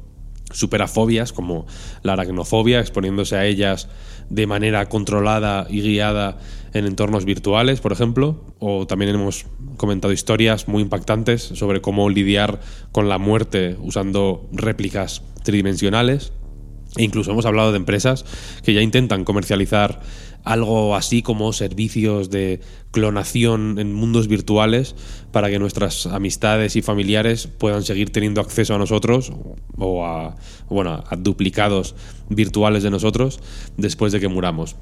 superafobias 0.52 1.32
como 1.32 1.66
la 2.02 2.14
aracnofobia, 2.14 2.80
exponiéndose 2.80 3.36
a 3.36 3.46
ellas 3.46 3.88
de 4.28 4.46
manera 4.46 4.88
controlada 4.88 5.66
y 5.68 5.80
guiada 5.82 6.38
en 6.72 6.86
entornos 6.86 7.24
virtuales, 7.24 7.80
por 7.80 7.92
ejemplo, 7.92 8.44
o 8.58 8.86
también 8.86 9.14
hemos 9.14 9.46
comentado 9.76 10.12
historias 10.12 10.68
muy 10.68 10.82
impactantes 10.82 11.42
sobre 11.42 11.80
cómo 11.80 12.08
lidiar 12.08 12.60
con 12.92 13.08
la 13.08 13.18
muerte 13.18 13.76
usando 13.80 14.48
réplicas 14.52 15.22
tridimensionales. 15.42 16.32
E 16.96 17.04
incluso 17.04 17.30
hemos 17.30 17.46
hablado 17.46 17.70
de 17.70 17.76
empresas 17.76 18.24
que 18.64 18.74
ya 18.74 18.82
intentan 18.82 19.24
comercializar 19.24 20.00
algo 20.42 20.96
así 20.96 21.22
como 21.22 21.52
servicios 21.52 22.30
de 22.30 22.60
clonación 22.90 23.78
en 23.78 23.92
mundos 23.92 24.26
virtuales 24.26 24.96
para 25.32 25.50
que 25.50 25.58
nuestras 25.58 26.06
amistades 26.06 26.76
y 26.76 26.82
familiares 26.82 27.46
puedan 27.46 27.84
seguir 27.84 28.10
teniendo 28.10 28.40
acceso 28.40 28.74
a 28.74 28.78
nosotros 28.78 29.32
o 29.76 30.04
a, 30.04 30.36
bueno, 30.68 31.04
a 31.06 31.16
duplicados 31.16 31.94
virtuales 32.28 32.82
de 32.82 32.90
nosotros 32.90 33.40
después 33.76 34.12
de 34.12 34.20
que 34.20 34.28
muramos. 34.28 34.76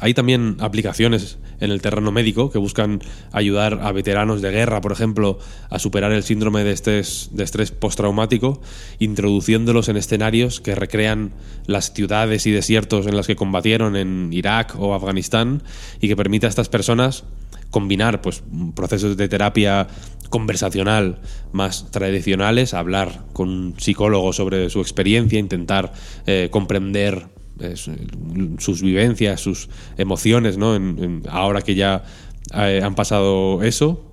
Hay 0.00 0.12
también 0.12 0.56
aplicaciones 0.60 1.38
en 1.58 1.70
el 1.70 1.80
terreno 1.80 2.12
médico 2.12 2.50
que 2.50 2.58
buscan 2.58 3.00
ayudar 3.32 3.80
a 3.82 3.92
veteranos 3.92 4.42
de 4.42 4.50
guerra, 4.50 4.82
por 4.82 4.92
ejemplo, 4.92 5.38
a 5.70 5.78
superar 5.78 6.12
el 6.12 6.22
síndrome 6.22 6.64
de 6.64 6.72
estrés, 6.72 7.30
de 7.32 7.44
estrés 7.44 7.70
postraumático, 7.70 8.60
introduciéndolos 8.98 9.88
en 9.88 9.96
escenarios 9.96 10.60
que 10.60 10.74
recrean 10.74 11.32
las 11.66 11.94
ciudades 11.94 12.46
y 12.46 12.50
desiertos 12.50 13.06
en 13.06 13.16
las 13.16 13.26
que 13.26 13.36
combatieron 13.36 13.96
en 13.96 14.32
Irak 14.32 14.74
o 14.78 14.94
Afganistán 14.94 15.62
y 16.00 16.08
que 16.08 16.16
permite 16.16 16.44
a 16.44 16.50
estas 16.50 16.68
personas 16.68 17.24
combinar 17.70 18.20
pues, 18.20 18.42
procesos 18.74 19.16
de 19.16 19.28
terapia 19.28 19.86
conversacional 20.28 21.20
más 21.52 21.90
tradicionales, 21.90 22.74
hablar 22.74 23.24
con 23.32 23.48
un 23.48 23.74
psicólogo 23.80 24.32
sobre 24.32 24.68
su 24.68 24.80
experiencia, 24.80 25.38
intentar 25.38 25.92
eh, 26.26 26.48
comprender 26.50 27.28
sus 28.58 28.82
vivencias, 28.82 29.40
sus 29.40 29.68
emociones, 29.96 30.58
¿no? 30.58 30.78
ahora 31.28 31.62
que 31.62 31.74
ya 31.74 32.04
eh, 32.54 32.80
han 32.82 32.94
pasado 32.94 33.62
eso, 33.62 34.10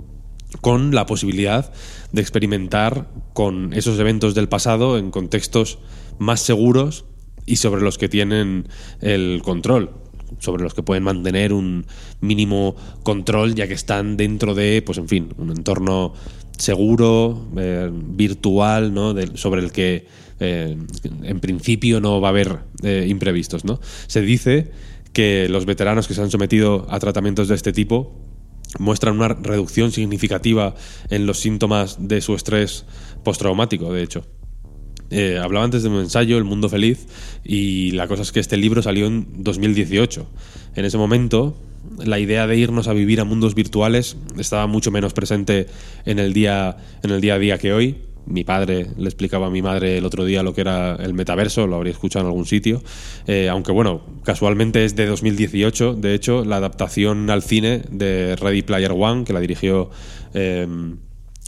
con 0.62 0.94
la 0.94 1.06
posibilidad 1.06 1.72
de 2.12 2.22
experimentar 2.22 3.10
con 3.34 3.74
esos 3.74 4.00
eventos 4.00 4.36
del 4.36 4.50
pasado 4.50 4.98
en 4.98 5.12
contextos 5.12 5.80
más 6.20 6.42
seguros 6.42 7.06
y 7.46 7.58
sobre 7.58 7.82
los 7.82 7.98
que 7.98 8.10
tienen 8.10 8.68
el 9.02 9.42
control, 9.44 9.92
sobre 10.40 10.64
los 10.64 10.74
que 10.74 10.84
pueden 10.84 11.04
mantener 11.04 11.54
un 11.54 11.86
mínimo 12.22 12.76
control 13.04 13.56
ya 13.56 13.68
que 13.68 13.74
están 13.74 14.18
dentro 14.18 14.56
de, 14.56 14.82
pues 14.82 14.98
en 14.98 15.08
fin, 15.08 15.30
un 15.38 15.52
entorno 15.52 16.14
seguro, 16.58 17.48
eh, 17.58 17.90
virtual, 17.92 18.94
¿no? 18.94 19.16
sobre 19.36 19.62
el 19.62 19.72
que 19.72 20.06
eh, 20.40 20.78
en 21.24 21.40
principio 21.40 22.00
no 22.00 22.22
va 22.22 22.30
a 22.30 22.32
haber 22.32 22.60
eh, 22.84 23.06
imprevistos. 23.08 23.66
¿no? 23.66 23.80
Se 24.08 24.22
dice 24.22 24.72
que 25.14 25.48
los 25.50 25.66
veteranos 25.66 26.08
que 26.08 26.14
se 26.14 26.22
han 26.22 26.32
sometido 26.32 26.88
a 26.90 27.00
tratamientos 27.00 27.48
de 27.48 27.56
este 27.56 27.74
tipo 27.74 28.14
muestran 28.80 29.16
una 29.16 29.30
reducción 29.30 29.92
significativa 29.92 30.76
en 31.10 31.26
los 31.26 31.40
síntomas 31.40 31.98
de 32.00 32.22
su 32.22 32.34
estrés 32.34 32.86
postraumático, 33.24 33.94
de 33.94 34.04
hecho. 34.04 34.26
Eh, 35.10 35.40
hablaba 35.42 35.66
antes 35.66 35.84
de 35.84 35.90
un 35.90 36.00
ensayo, 36.00 36.38
El 36.38 36.44
Mundo 36.44 36.70
Feliz, 36.70 37.08
y 37.44 37.92
la 37.92 38.08
cosa 38.08 38.24
es 38.24 38.32
que 38.32 38.40
este 38.40 38.58
libro 38.58 38.82
salió 38.82 39.08
en 39.08 39.44
2018. 39.44 40.28
En 40.76 40.86
ese 40.86 40.98
momento, 40.98 41.56
la 42.04 42.20
idea 42.20 42.48
de 42.48 42.58
irnos 42.58 42.88
a 42.88 42.94
vivir 42.94 43.20
a 43.20 43.24
mundos 43.24 43.56
virtuales 43.56 44.18
estaba 44.38 44.68
mucho 44.68 44.92
menos 44.92 45.14
presente 45.14 45.68
en 46.06 46.20
el 46.20 46.34
día, 46.34 46.78
en 47.04 47.12
el 47.12 47.22
día 47.22 47.36
a 47.36 47.40
día 47.40 47.58
que 47.58 47.74
hoy 47.74 47.98
mi 48.26 48.44
padre 48.44 48.88
le 48.98 49.06
explicaba 49.06 49.48
a 49.48 49.50
mi 49.50 49.62
madre 49.62 49.98
el 49.98 50.06
otro 50.06 50.26
día 50.26 50.44
lo 50.44 50.54
que 50.54 50.62
era 50.62 50.96
el 50.96 51.14
metaverso, 51.14 51.68
lo 51.68 51.76
habría 51.76 51.92
escuchado 51.92 52.26
en 52.26 52.28
algún 52.28 52.46
sitio. 52.46 52.82
Eh, 53.28 53.50
aunque 53.50 53.72
bueno, 53.72 54.02
casualmente 54.24 54.86
es 54.86 54.96
de 54.96 55.06
2018, 55.06 55.96
de 55.96 56.14
hecho, 56.14 56.46
la 56.46 56.58
adaptación 56.58 57.30
al 57.30 57.44
cine 57.44 57.82
de 57.92 58.36
Ready 58.36 58.62
Player 58.62 58.92
One, 58.92 59.26
que 59.26 59.34
la 59.34 59.40
dirigió 59.40 59.90
eh, 60.34 60.68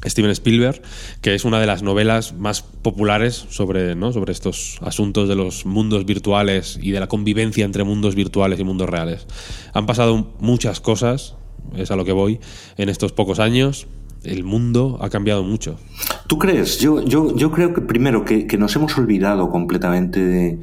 Steven 0.04 0.32
Spielberg, 0.32 0.82
que 1.22 1.34
es 1.36 1.46
una 1.46 1.60
de 1.60 1.66
las 1.66 1.82
novelas 1.82 2.34
más 2.34 2.62
populares 2.62 3.46
sobre, 3.50 3.96
¿no? 3.96 4.12
sobre 4.12 4.34
estos 4.34 4.78
asuntos 4.82 5.30
de 5.30 5.36
los 5.36 5.66
mundos 5.66 6.06
virtuales 6.06 6.78
y 6.82 6.92
de 6.92 7.00
la 7.00 7.08
convivencia 7.08 7.66
entre 7.66 7.84
mundos 7.84 8.16
virtuales 8.16 8.60
y 8.60 8.64
mundos 8.64 8.90
reales. 8.90 9.26
Han 9.74 9.86
pasado 9.86 10.34
muchas 10.40 10.82
cosas, 10.82 11.36
es 11.76 11.92
a 11.92 11.96
lo 11.96 12.06
que 12.06 12.12
voy, 12.12 12.40
en 12.78 12.90
estos 12.90 13.14
pocos 13.14 13.40
años 13.40 13.88
el 14.26 14.44
mundo 14.44 14.98
ha 15.02 15.10
cambiado 15.10 15.44
mucho. 15.44 15.78
¿Tú 16.28 16.40
crees? 16.40 16.80
Yo, 16.80 17.04
yo, 17.04 17.36
yo 17.36 17.52
creo 17.52 17.74
que 17.74 17.82
primero 17.82 18.26
que, 18.26 18.48
nos 18.58 18.76
hemos 18.76 18.98
olvidado 18.98 19.50
completamente 19.50 20.20
de, 20.20 20.60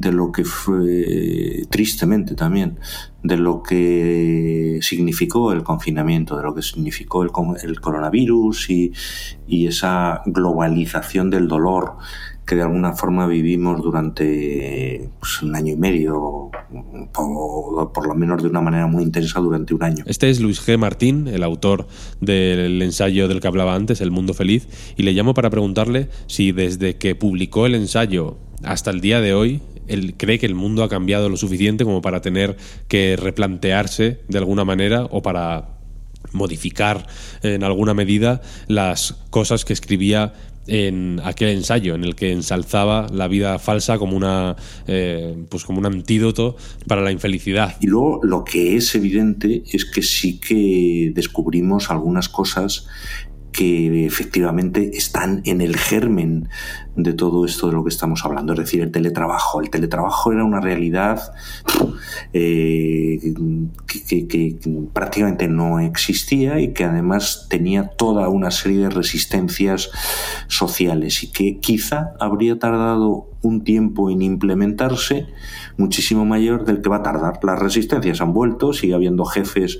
de 0.00 0.12
lo 0.12 0.32
que 0.32 0.44
fue, 0.44 1.64
tristemente 1.70 2.34
también, 2.34 2.78
de 3.22 3.36
lo 3.36 3.62
que 3.62 4.78
significó 4.82 5.52
el 5.52 5.62
confinamiento, 5.62 6.36
de 6.36 6.42
lo 6.42 6.54
que 6.54 6.62
significó 6.62 7.22
el, 7.22 7.30
el 7.62 7.80
coronavirus 7.80 8.70
y, 8.70 8.92
y, 9.46 9.66
esa 9.66 10.22
globalización 10.26 11.30
del 11.30 11.46
dolor 11.46 11.96
que 12.44 12.56
de 12.56 12.62
alguna 12.62 12.92
forma 12.92 13.26
vivimos 13.26 13.82
durante 13.82 15.08
pues, 15.18 15.42
un 15.42 15.56
año 15.56 15.72
y 15.72 15.76
medio, 15.76 16.50
por, 17.12 17.92
por, 17.92 18.06
lo 18.06 18.14
menos 18.14 18.42
de 18.42 18.48
una 18.48 18.60
manera 18.60 18.86
muy 18.86 19.02
intensa 19.02 19.40
durante 19.40 19.72
un 19.72 19.82
año. 19.82 20.04
Este 20.06 20.28
es 20.28 20.40
Luis 20.40 20.60
G. 20.66 20.76
Martín, 20.76 21.28
el 21.28 21.42
autor 21.42 21.86
del 22.20 22.82
ensayo 22.82 23.28
del 23.28 23.40
que 23.40 23.46
hablaba 23.46 23.74
antes, 23.74 24.02
El 24.02 24.10
Mundo 24.10 24.34
Feliz, 24.34 24.68
y 24.96 25.04
le 25.04 25.12
llamo 25.12 25.32
para 25.32 25.48
preguntarle 25.48 26.10
si 26.26 26.52
desde 26.52 26.96
que 26.96 27.14
publicó 27.14 27.64
el 27.64 27.74
ensayo 27.74 28.36
hasta 28.62 28.90
el 28.90 29.00
día 29.00 29.20
de 29.20 29.32
hoy, 29.34 29.62
él 29.88 30.14
cree 30.16 30.38
que 30.38 30.46
el 30.46 30.54
mundo 30.54 30.82
ha 30.82 30.88
cambiado 30.88 31.28
lo 31.28 31.36
suficiente 31.36 31.84
como 31.84 32.02
para 32.02 32.20
tener 32.20 32.56
que 32.88 33.16
replantearse 33.16 34.20
de 34.28 34.38
alguna 34.38 34.64
manera 34.64 35.04
o 35.10 35.22
para 35.22 35.68
modificar 36.32 37.06
en 37.42 37.62
alguna 37.62 37.94
medida 37.94 38.42
las 38.66 39.14
cosas 39.30 39.64
que 39.64 39.72
escribía 39.72 40.32
en 40.66 41.20
aquel 41.24 41.48
ensayo 41.48 41.94
en 41.94 42.04
el 42.04 42.14
que 42.14 42.32
ensalzaba 42.32 43.06
la 43.12 43.28
vida 43.28 43.58
falsa 43.58 43.98
como 43.98 44.16
una 44.16 44.56
eh, 44.86 45.36
pues 45.48 45.64
como 45.64 45.78
un 45.78 45.86
antídoto 45.86 46.56
para 46.86 47.02
la 47.02 47.12
infelicidad. 47.12 47.76
Y 47.80 47.86
luego 47.86 48.20
lo 48.22 48.44
que 48.44 48.76
es 48.76 48.94
evidente 48.94 49.62
es 49.70 49.84
que 49.84 50.02
sí 50.02 50.40
que 50.40 51.12
descubrimos 51.14 51.90
algunas 51.90 52.28
cosas 52.28 52.86
que 53.52 54.04
efectivamente 54.04 54.90
están 54.94 55.40
en 55.44 55.60
el 55.60 55.76
germen 55.76 56.48
de 56.96 57.12
todo 57.12 57.44
esto 57.44 57.66
de 57.66 57.72
lo 57.72 57.82
que 57.82 57.90
estamos 57.90 58.24
hablando, 58.24 58.52
es 58.52 58.58
decir, 58.60 58.82
el 58.82 58.92
teletrabajo. 58.92 59.60
El 59.60 59.70
teletrabajo 59.70 60.32
era 60.32 60.44
una 60.44 60.60
realidad 60.60 61.32
eh, 62.32 63.34
que, 63.86 64.58
prácticamente 64.92 65.48
no 65.48 65.80
existía 65.80 66.60
y 66.60 66.72
que 66.72 66.84
además 66.84 67.46
tenía 67.48 67.88
toda 67.88 68.28
una 68.28 68.50
serie 68.50 68.80
de 68.80 68.90
resistencias 68.90 69.90
sociales 70.48 71.22
y 71.24 71.32
que 71.32 71.58
quizá 71.58 72.14
habría 72.20 72.58
tardado 72.58 73.28
un 73.42 73.62
tiempo 73.62 74.10
en 74.10 74.22
implementarse 74.22 75.26
muchísimo 75.76 76.24
mayor 76.24 76.64
del 76.64 76.80
que 76.80 76.88
va 76.88 76.96
a 76.96 77.02
tardar. 77.02 77.40
Las 77.42 77.58
resistencias 77.58 78.20
han 78.20 78.32
vuelto, 78.32 78.72
sigue 78.72 78.94
habiendo 78.94 79.24
jefes 79.24 79.78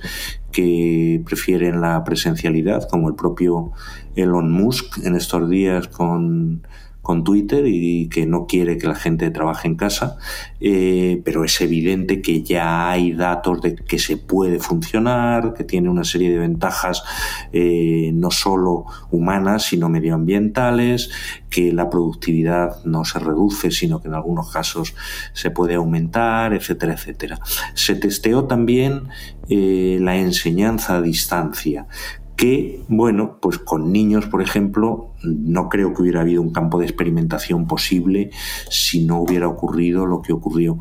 que 0.52 1.22
prefieren 1.24 1.80
la 1.80 2.04
presencialidad, 2.04 2.88
como 2.88 3.08
el 3.08 3.14
propio 3.14 3.72
Elon 4.16 4.52
Musk 4.52 4.98
en 5.04 5.14
estos 5.16 5.48
días 5.48 5.88
con 5.88 6.66
con 7.04 7.22
Twitter 7.22 7.66
y 7.66 8.08
que 8.08 8.24
no 8.24 8.46
quiere 8.46 8.78
que 8.78 8.86
la 8.88 8.94
gente 8.94 9.30
trabaje 9.30 9.68
en 9.68 9.76
casa, 9.76 10.16
eh, 10.58 11.20
pero 11.22 11.44
es 11.44 11.60
evidente 11.60 12.22
que 12.22 12.42
ya 12.42 12.90
hay 12.90 13.12
datos 13.12 13.60
de 13.60 13.76
que 13.76 13.98
se 13.98 14.16
puede 14.16 14.58
funcionar, 14.58 15.52
que 15.52 15.64
tiene 15.64 15.90
una 15.90 16.04
serie 16.04 16.30
de 16.30 16.38
ventajas 16.38 17.04
eh, 17.52 18.10
no 18.14 18.30
solo 18.30 18.86
humanas, 19.10 19.64
sino 19.64 19.90
medioambientales, 19.90 21.10
que 21.50 21.74
la 21.74 21.90
productividad 21.90 22.82
no 22.86 23.04
se 23.04 23.18
reduce, 23.18 23.70
sino 23.70 24.00
que 24.00 24.08
en 24.08 24.14
algunos 24.14 24.50
casos 24.50 24.94
se 25.34 25.50
puede 25.50 25.74
aumentar, 25.74 26.54
etcétera, 26.54 26.94
etcétera. 26.94 27.38
Se 27.74 27.96
testeó 27.96 28.44
también 28.44 29.08
eh, 29.50 29.98
la 30.00 30.16
enseñanza 30.16 30.96
a 30.96 31.02
distancia 31.02 31.86
que, 32.36 32.82
bueno, 32.88 33.38
pues 33.40 33.58
con 33.58 33.92
niños, 33.92 34.26
por 34.26 34.42
ejemplo, 34.42 35.12
no 35.22 35.68
creo 35.68 35.94
que 35.94 36.02
hubiera 36.02 36.22
habido 36.22 36.42
un 36.42 36.52
campo 36.52 36.78
de 36.78 36.86
experimentación 36.86 37.66
posible 37.66 38.30
si 38.70 39.04
no 39.04 39.20
hubiera 39.20 39.48
ocurrido 39.48 40.06
lo 40.06 40.22
que 40.22 40.32
ocurrió. 40.32 40.78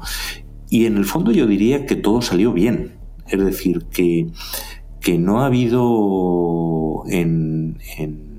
Y 0.70 0.86
en 0.86 0.98
el 0.98 1.06
fondo 1.06 1.32
yo 1.32 1.46
diría 1.46 1.86
que 1.86 1.96
todo 1.96 2.22
salió 2.22 2.54
bien. 2.54 2.96
Es 3.28 3.40
decir, 3.40 3.86
que, 3.92 4.28
que 5.00 5.18
no 5.20 5.42
ha 5.42 5.46
habido 5.46 7.04
en, 7.08 7.78
en, 7.98 8.34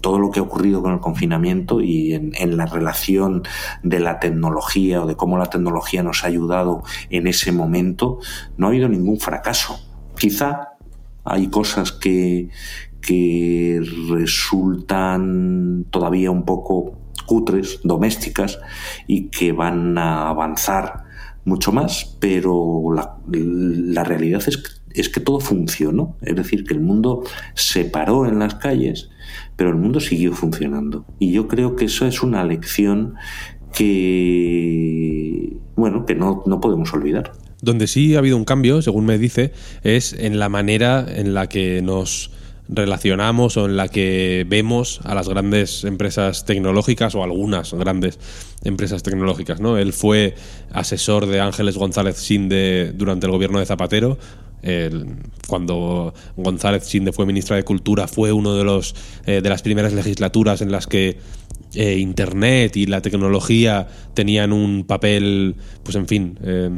todo 0.00 0.18
lo 0.18 0.30
que 0.30 0.40
ha 0.40 0.42
ocurrido 0.42 0.82
con 0.82 0.92
el 0.92 1.00
confinamiento 1.00 1.80
y 1.80 2.14
en, 2.14 2.32
en, 2.36 2.56
la 2.56 2.66
relación 2.66 3.42
de 3.82 4.00
la 4.00 4.18
tecnología 4.18 5.02
o 5.02 5.06
de 5.06 5.16
cómo 5.16 5.38
la 5.38 5.46
tecnología 5.46 6.02
nos 6.02 6.24
ha 6.24 6.28
ayudado 6.28 6.82
en 7.10 7.26
ese 7.26 7.52
momento, 7.52 8.18
no 8.56 8.66
ha 8.66 8.70
habido 8.70 8.88
ningún 8.88 9.20
fracaso. 9.20 9.78
Quizá 10.16 10.75
hay 11.26 11.48
cosas 11.48 11.92
que, 11.92 12.48
que 13.00 13.80
resultan 14.08 15.86
todavía 15.90 16.30
un 16.30 16.44
poco 16.44 16.98
cutres, 17.26 17.80
domésticas, 17.82 18.58
y 19.06 19.28
que 19.28 19.52
van 19.52 19.98
a 19.98 20.28
avanzar 20.28 21.04
mucho 21.44 21.72
más, 21.72 22.16
pero 22.20 22.92
la, 22.94 23.16
la 23.28 24.04
realidad 24.04 24.42
es 24.46 24.56
que, 24.56 25.00
es 25.00 25.08
que 25.08 25.20
todo 25.20 25.40
funcionó. 25.40 26.16
Es 26.22 26.36
decir, 26.36 26.64
que 26.64 26.74
el 26.74 26.80
mundo 26.80 27.22
se 27.54 27.84
paró 27.84 28.26
en 28.26 28.38
las 28.38 28.54
calles, 28.54 29.10
pero 29.56 29.70
el 29.70 29.76
mundo 29.76 30.00
siguió 30.00 30.32
funcionando. 30.32 31.04
Y 31.18 31.32
yo 31.32 31.48
creo 31.48 31.76
que 31.76 31.86
eso 31.86 32.06
es 32.06 32.22
una 32.22 32.44
lección 32.44 33.14
que, 33.74 35.56
bueno, 35.76 36.06
que 36.06 36.14
no, 36.14 36.42
no 36.46 36.60
podemos 36.60 36.92
olvidar. 36.94 37.32
Donde 37.66 37.88
sí 37.88 38.14
ha 38.14 38.20
habido 38.20 38.36
un 38.36 38.44
cambio, 38.44 38.80
según 38.80 39.06
me 39.06 39.18
dice, 39.18 39.52
es 39.82 40.12
en 40.12 40.38
la 40.38 40.48
manera 40.48 41.04
en 41.08 41.34
la 41.34 41.48
que 41.48 41.82
nos 41.82 42.30
relacionamos 42.68 43.56
o 43.56 43.66
en 43.66 43.76
la 43.76 43.88
que 43.88 44.46
vemos 44.48 45.00
a 45.02 45.16
las 45.16 45.28
grandes 45.28 45.82
empresas 45.82 46.44
tecnológicas 46.44 47.16
o 47.16 47.24
algunas 47.24 47.74
grandes 47.74 48.20
empresas 48.62 49.02
tecnológicas. 49.02 49.58
¿no? 49.58 49.78
Él 49.78 49.92
fue 49.92 50.36
asesor 50.70 51.26
de 51.26 51.40
Ángeles 51.40 51.76
González 51.76 52.18
Sinde 52.18 52.92
durante 52.94 53.26
el 53.26 53.32
gobierno 53.32 53.58
de 53.58 53.66
Zapatero. 53.66 54.16
cuando 55.48 56.14
González 56.36 56.84
Sinde 56.84 57.12
fue 57.12 57.26
ministra 57.26 57.56
de 57.56 57.64
Cultura, 57.64 58.06
fue 58.06 58.30
uno 58.30 58.54
de 58.54 58.62
los 58.62 58.94
eh, 59.26 59.40
de 59.42 59.48
las 59.48 59.62
primeras 59.62 59.92
legislaturas 59.92 60.60
en 60.60 60.70
las 60.70 60.86
que 60.86 61.18
eh, 61.74 61.98
Internet 61.98 62.76
y 62.76 62.86
la 62.86 63.02
tecnología 63.02 63.88
tenían 64.14 64.52
un 64.52 64.84
papel, 64.84 65.56
pues 65.82 65.96
en 65.96 66.06
fin, 66.06 66.38
eh, 66.44 66.70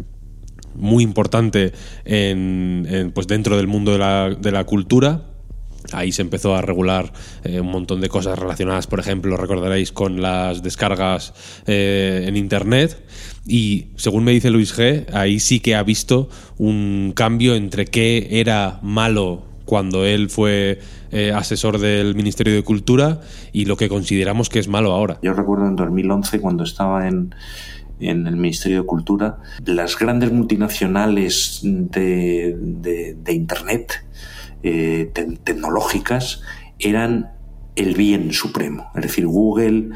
muy 0.75 1.05
importante 1.05 1.73
en, 2.05 3.13
pues 3.15 3.27
dentro 3.27 3.57
del 3.57 3.67
mundo 3.67 3.93
de 3.93 3.99
la, 3.99 4.31
de 4.31 4.53
la 4.53 4.65
cultura. 4.65 5.25
Ahí 5.93 6.13
se 6.13 6.23
empezó 6.23 6.55
a 6.55 6.61
regular 6.61 7.13
eh, 7.45 7.61
un 7.61 7.71
montón 7.71 8.01
de 8.01 8.09
cosas 8.09 8.39
relacionadas, 8.39 8.87
por 8.87 9.01
ejemplo, 9.01 9.37
recordaréis, 9.37 9.91
con 9.91 10.21
las 10.21 10.63
descargas 10.63 11.33
eh, 11.67 12.25
en 12.27 12.37
Internet. 12.37 13.03
Y 13.47 13.87
según 13.97 14.25
me 14.25 14.33
dice 14.33 14.51
Luis 14.51 14.77
G, 14.77 15.07
ahí 15.15 15.41
sí 15.41 15.61
que 15.61 15.75
ha 15.75 15.83
visto 15.83 16.29
un 16.59 17.13
cambio 17.15 17.55
entre 17.55 17.87
qué 17.87 18.29
era 18.33 18.81
malo 18.83 19.45
cuando 19.65 20.05
él 20.05 20.31
fue 20.31 20.81
eh, 21.11 21.33
asesor 21.35 21.79
del 21.79 22.15
Ministerio 22.15 22.55
de 22.55 22.63
Cultura 22.63 23.21
y 23.53 23.67
lo 23.67 23.77
que 23.77 23.89
consideramos 23.89 24.49
que 24.49 24.59
es 24.59 24.69
malo 24.69 24.93
ahora. 24.93 25.19
Yo 25.23 25.33
recuerdo 25.35 25.67
en 25.67 25.77
2011 25.77 26.41
cuando 26.41 26.65
estaba 26.65 27.07
en, 27.07 27.35
en 28.01 28.27
el 28.27 28.37
Ministerio 28.37 28.83
de 28.83 28.87
Cultura, 28.87 29.39
las 29.65 29.99
grandes 29.99 30.33
multinacionales 30.33 31.61
de, 31.63 33.17
Internet 33.29 34.05
eh, 34.63 35.11
tecnológicas 35.45 36.43
eran 36.79 37.33
el 37.77 37.95
bien 37.95 38.33
supremo. 38.33 38.91
Es 38.95 39.03
decir, 39.03 39.27
Google 39.27 39.91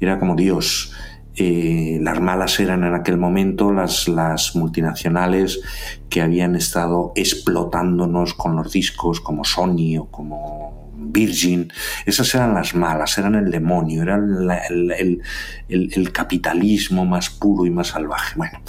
era 0.00 0.18
como 0.18 0.36
Dios. 0.36 0.92
Eh, 1.38 1.98
las 2.00 2.18
malas 2.18 2.58
eran 2.60 2.82
en 2.84 2.94
aquel 2.94 3.18
momento 3.18 3.70
las, 3.70 4.08
las 4.08 4.56
multinacionales 4.56 5.60
que 6.08 6.22
habían 6.22 6.56
estado 6.56 7.12
explotándonos 7.14 8.32
con 8.32 8.56
los 8.56 8.72
discos 8.72 9.20
como 9.20 9.44
Sony 9.44 9.98
o 9.98 10.06
como 10.06 10.85
Virgin, 10.96 11.72
esas 12.04 12.34
eran 12.34 12.54
las 12.54 12.74
malas, 12.74 13.16
eran 13.18 13.34
el 13.34 13.50
demonio, 13.50 14.02
era 14.02 14.16
el, 14.16 16.12
capitalismo 16.12 17.04
más 17.04 17.30
puro 17.30 17.66
y 17.66 17.70
más 17.70 17.88
salvaje. 17.88 18.34
Bueno, 18.36 18.60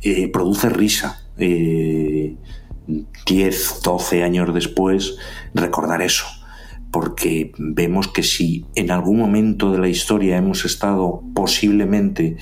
eh, 0.00 0.28
produce 0.28 0.68
risa. 0.68 1.22
Eh, 1.38 2.36
10, 3.26 3.80
12 3.82 4.22
años 4.22 4.54
después, 4.54 5.16
recordar 5.54 6.02
eso 6.02 6.26
porque 6.96 7.52
vemos 7.58 8.08
que 8.08 8.22
si 8.22 8.64
en 8.74 8.90
algún 8.90 9.18
momento 9.18 9.70
de 9.70 9.78
la 9.78 9.88
historia 9.88 10.38
hemos 10.38 10.64
estado 10.64 11.22
posiblemente 11.34 12.38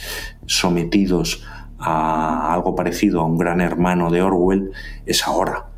sometidos 0.46 1.44
a 1.78 2.52
algo 2.54 2.76
parecido 2.76 3.20
a 3.20 3.24
un 3.24 3.36
gran 3.36 3.60
hermano 3.60 4.10
de 4.10 4.22
Orwell, 4.22 4.70
es 5.06 5.26
ahora 5.26 5.73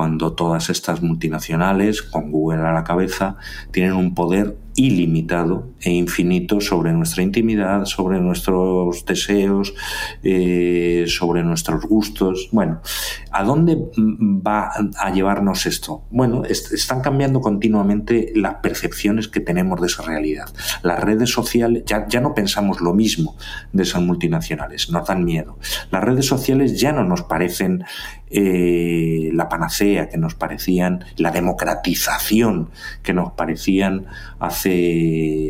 cuando 0.00 0.32
todas 0.32 0.70
estas 0.70 1.02
multinacionales, 1.02 2.00
con 2.00 2.32
Google 2.32 2.62
a 2.62 2.72
la 2.72 2.84
cabeza, 2.84 3.36
tienen 3.70 3.92
un 3.92 4.14
poder 4.14 4.56
ilimitado 4.80 5.74
e 5.82 5.90
infinito 5.90 6.60
sobre 6.60 6.92
nuestra 6.92 7.22
intimidad, 7.22 7.84
sobre 7.84 8.18
nuestros 8.18 9.04
deseos, 9.04 9.74
eh, 10.22 11.04
sobre 11.06 11.42
nuestros 11.42 11.84
gustos. 11.84 12.48
Bueno, 12.50 12.80
¿a 13.30 13.44
dónde 13.44 13.76
va 13.98 14.70
a 14.98 15.10
llevarnos 15.12 15.66
esto? 15.66 16.04
Bueno, 16.10 16.44
están 16.44 17.02
cambiando 17.02 17.42
continuamente 17.42 18.32
las 18.34 18.54
percepciones 18.56 19.28
que 19.28 19.40
tenemos 19.40 19.80
de 19.82 19.86
esa 19.86 20.02
realidad. 20.02 20.48
Las 20.82 20.98
redes 21.00 21.30
sociales, 21.30 21.82
ya, 21.84 22.06
ya 22.08 22.22
no 22.22 22.34
pensamos 22.34 22.80
lo 22.80 22.94
mismo 22.94 23.36
de 23.74 23.82
esas 23.82 24.00
multinacionales, 24.00 24.90
nos 24.90 25.06
dan 25.06 25.24
miedo. 25.24 25.58
Las 25.90 26.02
redes 26.02 26.24
sociales 26.24 26.80
ya 26.80 26.92
no 26.92 27.04
nos 27.04 27.22
parecen 27.22 27.84
eh, 28.32 29.30
la 29.32 29.48
panacea 29.48 30.08
que 30.08 30.16
nos 30.16 30.36
parecían, 30.36 31.04
la 31.16 31.32
democratización 31.32 32.70
que 33.02 33.12
nos 33.12 33.32
parecían 33.32 34.06
hace, 34.38 34.69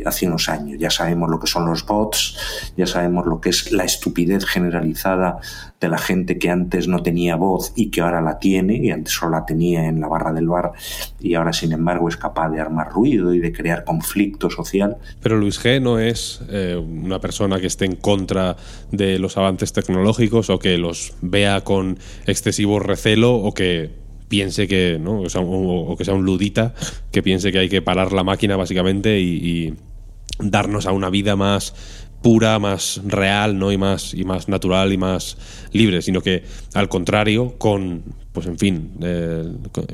hace 0.05 0.27
unos 0.27 0.49
años. 0.49 0.79
Ya 0.79 0.91
sabemos 0.91 1.31
lo 1.31 1.39
que 1.39 1.47
son 1.47 1.67
los 1.67 1.85
bots, 1.87 2.37
ya 2.77 2.87
sabemos 2.87 3.27
lo 3.27 3.41
que 3.41 3.51
es 3.51 3.73
la 3.73 3.85
estupidez 3.85 4.45
generalizada 4.45 5.39
de 5.81 5.89
la 5.89 5.99
gente 5.99 6.39
que 6.39 6.51
antes 6.51 6.89
no 6.89 7.03
tenía 7.03 7.37
voz 7.37 7.73
y 7.75 7.91
que 7.91 8.03
ahora 8.03 8.21
la 8.21 8.39
tiene, 8.39 8.77
y 8.77 8.91
antes 8.91 9.15
solo 9.15 9.33
la 9.33 9.47
tenía 9.47 9.87
en 9.87 10.01
la 10.01 10.09
barra 10.09 10.33
del 10.33 10.47
bar 10.47 10.73
y 11.21 11.35
ahora 11.35 11.53
sin 11.53 11.73
embargo 11.73 12.09
es 12.09 12.17
capaz 12.17 12.51
de 12.51 12.61
armar 12.61 12.91
ruido 12.91 13.35
y 13.35 13.39
de 13.39 13.53
crear 13.53 13.85
conflicto 13.85 14.51
social. 14.51 14.99
Pero 15.23 15.39
Luis 15.39 15.63
G 15.63 15.81
no 15.81 15.99
es 15.99 16.43
eh, 16.51 16.77
una 16.77 17.21
persona 17.21 17.61
que 17.61 17.67
esté 17.67 17.87
en 17.87 17.97
contra 17.97 18.57
de 18.91 19.19
los 19.19 19.37
avances 19.37 19.73
tecnológicos 19.73 20.51
o 20.51 20.59
que 20.59 20.77
los 20.77 21.15
vea 21.23 21.63
con 21.63 21.99
excesivo 22.27 22.79
recelo 22.79 23.35
o 23.35 23.53
que 23.53 23.91
piense 24.31 24.67
que, 24.67 24.99
¿no? 24.99 25.21
o, 25.21 25.97
que 25.97 26.05
sea 26.07 26.15
un 26.15 26.25
ludita 26.25 26.73
que 27.11 27.23
piense 27.23 27.53
que 27.53 27.59
hay 27.59 27.69
que 27.69 27.83
parar 27.83 28.13
la 28.13 28.25
máquina 28.25 28.57
básicamente 28.57 29.21
y 29.21 29.75
darnos 30.39 30.87
a 30.87 30.93
una 30.93 31.11
vida 31.11 31.37
más 31.37 31.75
pura, 32.23 32.59
más 32.59 33.01
real, 33.05 33.59
¿no? 33.59 33.73
Y 33.73 33.79
más, 33.79 34.15
y 34.15 34.25
más 34.25 34.49
natural 34.49 34.93
y 34.93 34.99
más 34.99 35.37
libre, 35.73 36.03
sino 36.03 36.21
que 36.21 36.45
al 36.75 36.89
contrario, 36.89 37.55
con 37.59 38.03
pues 38.33 38.47
en 38.47 38.59
fin, 38.59 38.93
eh, 39.03 39.45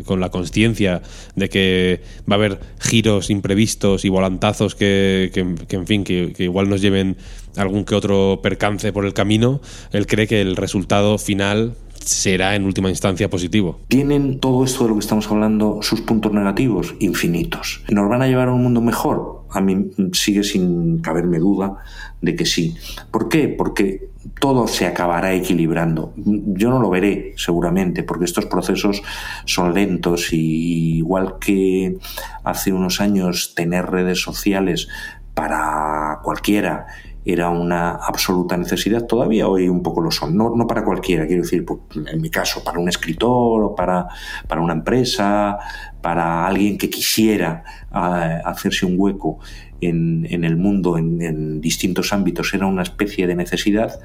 con, 0.04 0.20
la 0.20 0.28
conciencia 0.28 1.00
de 1.36 1.48
que 1.48 2.02
va 2.30 2.34
a 2.34 2.38
haber 2.38 2.60
giros 2.78 3.30
imprevistos 3.30 4.04
y 4.04 4.10
volantazos 4.10 4.74
que, 4.74 5.30
en 5.34 5.86
fin, 5.86 6.04
que, 6.04 6.34
igual 6.38 6.68
nos 6.68 6.82
lleven 6.82 7.16
algún 7.56 7.86
que 7.86 7.94
otro 7.94 8.40
percance 8.42 8.92
por 8.92 9.06
el 9.06 9.14
camino, 9.14 9.62
él 9.90 10.06
cree 10.06 10.26
que 10.26 10.42
el 10.42 10.56
resultado 10.56 11.16
final 11.16 11.76
será 12.06 12.54
en 12.54 12.64
última 12.64 12.88
instancia 12.88 13.28
positivo. 13.28 13.80
¿Tienen 13.88 14.40
todo 14.40 14.64
esto 14.64 14.84
de 14.84 14.90
lo 14.90 14.94
que 14.94 15.00
estamos 15.00 15.30
hablando 15.30 15.80
sus 15.82 16.00
puntos 16.00 16.32
negativos? 16.32 16.94
Infinitos. 17.00 17.82
¿Nos 17.90 18.08
van 18.08 18.22
a 18.22 18.26
llevar 18.26 18.48
a 18.48 18.52
un 18.52 18.62
mundo 18.62 18.80
mejor? 18.80 19.44
A 19.50 19.60
mí 19.60 19.90
sigue 20.12 20.42
sin 20.42 20.98
caberme 20.98 21.38
duda 21.38 21.76
de 22.20 22.34
que 22.34 22.46
sí. 22.46 22.76
¿Por 23.10 23.28
qué? 23.28 23.48
Porque 23.48 24.10
todo 24.40 24.66
se 24.66 24.86
acabará 24.86 25.34
equilibrando. 25.34 26.12
Yo 26.16 26.70
no 26.70 26.80
lo 26.80 26.90
veré, 26.90 27.34
seguramente, 27.36 28.02
porque 28.02 28.24
estos 28.24 28.46
procesos 28.46 29.02
son 29.44 29.74
lentos 29.74 30.32
y 30.32 30.98
igual 30.98 31.38
que 31.40 31.98
hace 32.44 32.72
unos 32.72 33.00
años 33.00 33.54
tener 33.54 33.86
redes 33.86 34.20
sociales 34.20 34.88
para 35.34 36.20
cualquiera 36.22 36.86
era 37.28 37.50
una 37.50 37.96
absoluta 37.96 38.56
necesidad, 38.56 39.04
todavía 39.04 39.48
hoy 39.48 39.68
un 39.68 39.82
poco 39.82 40.00
lo 40.00 40.12
son, 40.12 40.36
no, 40.36 40.54
no 40.54 40.66
para 40.68 40.84
cualquiera, 40.84 41.26
quiero 41.26 41.42
decir, 41.42 41.64
pues, 41.64 41.80
en 42.06 42.20
mi 42.20 42.30
caso, 42.30 42.62
para 42.62 42.78
un 42.78 42.88
escritor 42.88 43.64
o 43.64 43.74
para, 43.74 44.06
para 44.46 44.60
una 44.60 44.74
empresa, 44.74 45.58
para 46.00 46.46
alguien 46.46 46.78
que 46.78 46.88
quisiera 46.88 47.64
ah, 47.90 48.40
hacerse 48.44 48.86
un 48.86 48.94
hueco 48.96 49.40
en, 49.80 50.24
en 50.30 50.44
el 50.44 50.56
mundo 50.56 50.98
en, 50.98 51.60
distintos 51.60 52.12
ámbitos, 52.12 52.54
era 52.54 52.66
una 52.66 52.84
especie 52.84 53.26
de 53.26 53.34
necesidad, 53.34 53.98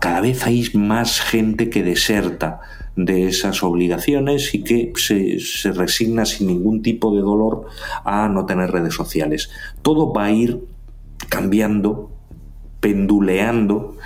cada 0.00 0.20
vez 0.20 0.44
hay 0.46 0.68
más 0.74 1.20
gente 1.20 1.70
que 1.70 1.84
deserta 1.84 2.60
de 2.96 3.28
esas 3.28 3.62
obligaciones 3.62 4.54
y 4.54 4.62
que 4.62 4.92
se, 4.96 5.72
resigna 5.72 6.24
sin 6.24 6.48
ningún 6.48 6.82
tipo 6.82 7.14
de 7.14 7.20
dolor 7.20 7.66
a 8.04 8.28
no 8.28 8.46
tener 8.46 8.70
redes 8.70 8.94
sociales. 8.94 9.50
Todo 9.82 10.12
va 10.12 10.24
a 10.24 10.32
ir 10.32 10.60
cambiando, 11.28 12.10
penduleando, 12.80 13.96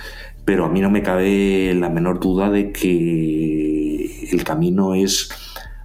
pero 0.45 0.65
a 0.65 0.69
mí 0.69 0.81
no 0.81 0.89
me 0.89 1.01
cabe 1.01 1.73
la 1.73 1.89
menor 1.89 2.19
duda 2.19 2.49
de 2.49 2.71
que 2.71 4.29
el 4.31 4.43
camino 4.43 4.93
es 4.93 5.29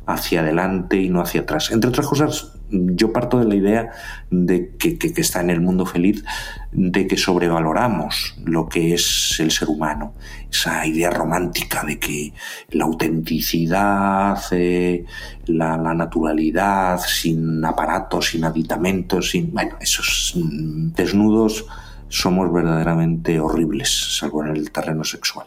hacia 0.07 0.41
adelante 0.41 0.97
y 0.97 1.09
no 1.09 1.21
hacia 1.21 1.43
atrás. 1.43 1.71
Entre 1.71 1.89
otras 1.89 2.07
cosas, 2.07 2.53
yo 2.71 3.13
parto 3.13 3.39
de 3.39 3.47
la 3.47 3.55
idea 3.55 3.91
de 4.31 4.77
que, 4.77 4.97
está 5.17 5.41
en 5.41 5.51
el 5.51 5.61
mundo 5.61 5.87
feliz, 5.87 6.25
de 6.73 7.07
que 7.07 7.17
sobrevaloramos 7.17 8.37
lo 8.45 8.69
que 8.69 8.95
es 8.95 9.37
el 9.41 9.51
ser 9.51 9.69
humano. 9.69 10.15
Esa 10.51 10.87
idea 10.87 11.11
romántica 11.11 11.85
de 11.85 11.99
que 11.99 12.33
la 12.71 12.85
autenticidad, 12.85 14.39
eh, 14.53 15.05
la, 15.47 15.77
la, 15.77 15.95
naturalidad, 15.95 17.01
sin 17.01 17.65
aparatos, 17.65 18.31
sin 18.31 18.45
aditamentos, 18.45 19.31
sin. 19.31 19.53
Bueno, 19.53 19.77
esos 19.81 20.35
desnudos 20.37 21.67
somos 22.09 22.53
verdaderamente 22.53 23.39
horribles, 23.39 24.17
salvo 24.19 24.45
en 24.45 24.57
el 24.57 24.71
terreno 24.71 25.05
sexual. 25.05 25.47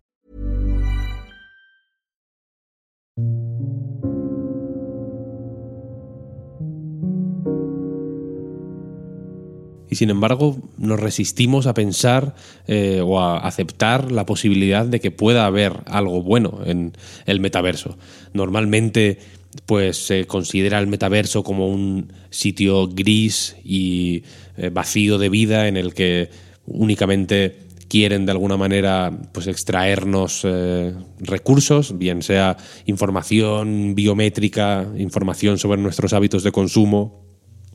Y 9.91 9.97
sin 9.97 10.09
embargo 10.09 10.57
nos 10.77 10.99
resistimos 10.99 11.67
a 11.67 11.75
pensar 11.75 12.33
eh, 12.65 13.01
o 13.03 13.19
a 13.19 13.39
aceptar 13.39 14.11
la 14.11 14.25
posibilidad 14.25 14.85
de 14.85 15.01
que 15.01 15.11
pueda 15.11 15.45
haber 15.45 15.73
algo 15.85 16.23
bueno 16.23 16.61
en 16.65 16.93
el 17.25 17.41
metaverso. 17.41 17.97
Normalmente 18.33 19.19
pues 19.65 19.97
se 19.97 20.25
considera 20.27 20.79
el 20.79 20.87
metaverso 20.87 21.43
como 21.43 21.67
un 21.67 22.13
sitio 22.29 22.87
gris 22.87 23.57
y 23.65 24.23
eh, 24.55 24.69
vacío 24.69 25.17
de 25.17 25.27
vida 25.27 25.67
en 25.67 25.75
el 25.75 25.93
que 25.93 26.29
únicamente 26.65 27.57
quieren 27.89 28.25
de 28.25 28.31
alguna 28.31 28.55
manera 28.55 29.11
pues 29.33 29.47
extraernos 29.47 30.43
eh, 30.45 30.93
recursos, 31.19 31.97
bien 31.97 32.21
sea 32.21 32.55
información 32.85 33.93
biométrica, 33.93 34.87
información 34.97 35.57
sobre 35.57 35.81
nuestros 35.81 36.13
hábitos 36.13 36.43
de 36.43 36.53
consumo, 36.53 37.30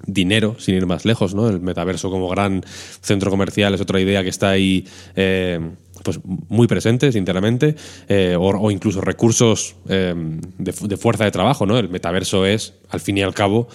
dinero, 0.06 0.56
sin 0.58 0.74
ir 0.74 0.86
más 0.86 1.04
lejos, 1.04 1.34
¿no? 1.34 1.48
El 1.48 1.60
metaverso 1.60 2.10
como 2.10 2.28
gran 2.28 2.62
centro 3.00 3.30
comercial 3.30 3.74
es 3.74 3.80
otra 3.80 4.00
idea 4.00 4.22
que 4.22 4.28
está 4.28 4.50
ahí 4.50 4.86
eh, 5.16 5.60
pues 6.04 6.20
muy 6.24 6.66
presente, 6.66 7.10
sinceramente, 7.10 7.74
eh, 8.08 8.36
o, 8.38 8.70
incluso 8.70 9.00
recursos 9.00 9.76
eh, 9.88 10.14
de, 10.58 10.96
fuerza 10.96 11.24
de 11.24 11.30
trabajo, 11.30 11.66
¿no? 11.66 11.78
El 11.78 11.88
metaverso 11.88 12.46
es, 12.46 12.74
al 12.90 13.00
fin 13.00 13.18
y 13.18 13.22
al 13.22 13.34
cabo, 13.34 13.68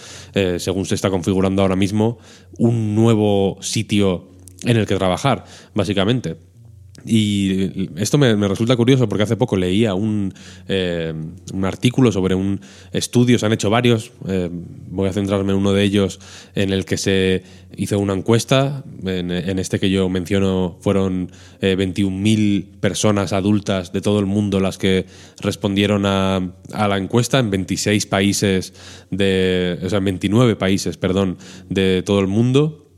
según 0.58 0.86
se 0.86 0.96
está 0.96 1.10
configurando 1.10 1.62
ahora 1.62 1.76
mismo, 1.76 2.20
un 2.58 2.96
nuevo 2.96 3.58
sitio 3.62 4.30
en 4.64 4.78
el 4.78 4.86
que 4.86 4.96
trabajar, 4.96 5.46
básicamente. 5.74 6.51
Y 7.06 7.90
esto 7.98 8.18
me, 8.18 8.36
resulta 8.48 8.76
curioso 8.76 9.08
porque 9.10 9.24
hace 9.24 9.36
poco 9.36 9.56
leía 9.56 9.94
un, 9.94 10.34
eh, 10.68 11.14
un, 11.54 11.66
artículo 11.66 12.12
sobre 12.12 12.36
un 12.36 12.62
estudio, 12.92 13.40
se 13.40 13.46
han 13.46 13.54
hecho 13.54 13.70
varios, 13.70 14.12
eh, 14.28 14.50
voy 14.52 15.10
a 15.10 15.14
centrarme 15.14 15.52
en 15.52 15.58
uno 15.58 15.74
de 15.74 15.84
ellos 15.84 16.20
en 16.56 16.72
el 16.72 16.86
que 16.86 16.98
se 16.98 17.44
hizo 17.76 18.00
una 18.00 18.14
encuesta, 18.14 18.84
en, 19.04 19.32
este 19.32 19.80
que 19.80 19.90
yo 19.90 20.10
menciono 20.10 20.78
fueron 20.82 21.32
21.000 21.62 22.60
eh, 22.60 22.66
personas 22.80 23.34
adultas 23.34 23.94
de 23.94 24.02
todo 24.02 24.20
el 24.20 24.26
mundo 24.26 24.60
las 24.60 24.78
que 24.78 25.06
respondieron 25.40 26.06
a, 26.06 26.54
a, 26.74 26.88
la 26.88 26.98
encuesta 26.98 27.40
en 27.40 27.50
26 27.50 28.06
países, 28.06 28.74
de, 29.10 29.80
o 29.84 29.90
sea, 29.90 30.00
en 30.00 30.06
29 30.06 30.56
países, 30.56 30.98
perdón, 30.98 31.38
de 31.70 32.04
todo 32.04 32.20
el 32.20 32.28
mundo 32.28 32.91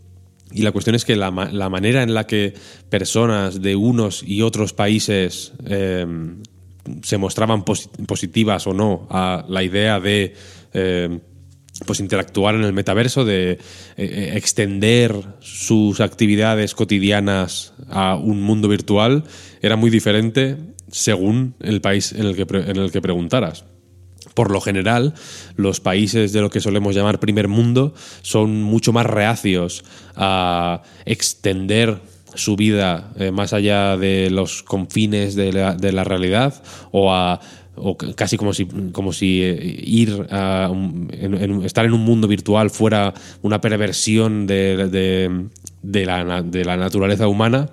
y 0.53 0.61
la 0.61 0.71
cuestión 0.71 0.95
es 0.95 1.05
que 1.05 1.15
la, 1.15 1.31
manera 1.31 2.03
en 2.03 2.13
la 2.13 2.27
que 2.27 2.53
personas 2.89 3.61
de 3.61 3.75
unos 3.75 4.23
y 4.23 4.41
otros 4.41 4.73
países 4.73 5.53
eh, 5.65 6.05
se 7.01 7.17
mostraban 7.17 7.63
positivas 7.63 8.67
o 8.67 8.73
no 8.73 9.07
a 9.09 9.45
la 9.47 9.63
idea 9.63 9.99
de 9.99 10.35
eh, 10.73 11.19
pues 11.85 11.99
interactuar 11.99 12.55
en 12.55 12.63
el 12.63 12.73
metaverso, 12.73 13.25
de 13.25 13.57
eh, 13.97 14.33
extender 14.35 15.15
sus 15.39 16.01
actividades 16.01 16.75
cotidianas 16.75 17.73
a 17.89 18.15
un 18.15 18.41
mundo 18.41 18.67
virtual, 18.67 19.23
era 19.61 19.75
muy 19.75 19.89
diferente 19.89 20.57
según 20.91 21.55
el 21.59 21.81
país 21.81 22.11
en 22.11 22.25
el 22.25 22.35
que, 22.35 22.45
en 22.49 22.77
el 22.77 22.91
que 22.91 23.01
preguntaras. 23.01 23.65
Por 24.33 24.51
lo 24.51 24.61
general, 24.61 25.13
los 25.55 25.79
países 25.79 26.33
de 26.33 26.41
lo 26.41 26.49
que 26.49 26.59
solemos 26.59 26.95
llamar 26.95 27.19
primer 27.19 27.47
mundo 27.47 27.93
son 28.21 28.63
mucho 28.63 28.93
más 28.93 29.05
reacios 29.05 29.83
a 30.15 30.81
extender 31.05 31.99
su 32.35 32.55
vida 32.55 33.11
eh, 33.17 33.31
más 33.31 33.53
allá 33.53 33.97
de 33.97 34.29
los 34.31 34.63
confines 34.63 35.35
de 35.35 35.51
la, 35.53 36.03
realidad 36.03 36.63
o 36.91 37.13
a 37.13 37.39
casi 38.15 38.37
como 38.37 38.53
si, 38.53 38.65
como 38.91 39.13
si 39.13 39.41
eh, 39.43 39.81
ir 39.83 40.27
a 40.29 40.71
estar 41.63 41.85
en 41.85 41.93
un 41.93 42.01
mundo 42.01 42.27
virtual 42.27 42.69
fuera 42.69 43.13
una 43.41 43.61
perversión 43.61 44.45
de, 44.47 45.49
la, 45.83 46.41
de 46.41 46.65
la 46.65 46.77
naturaleza 46.77 47.27
humana 47.27 47.69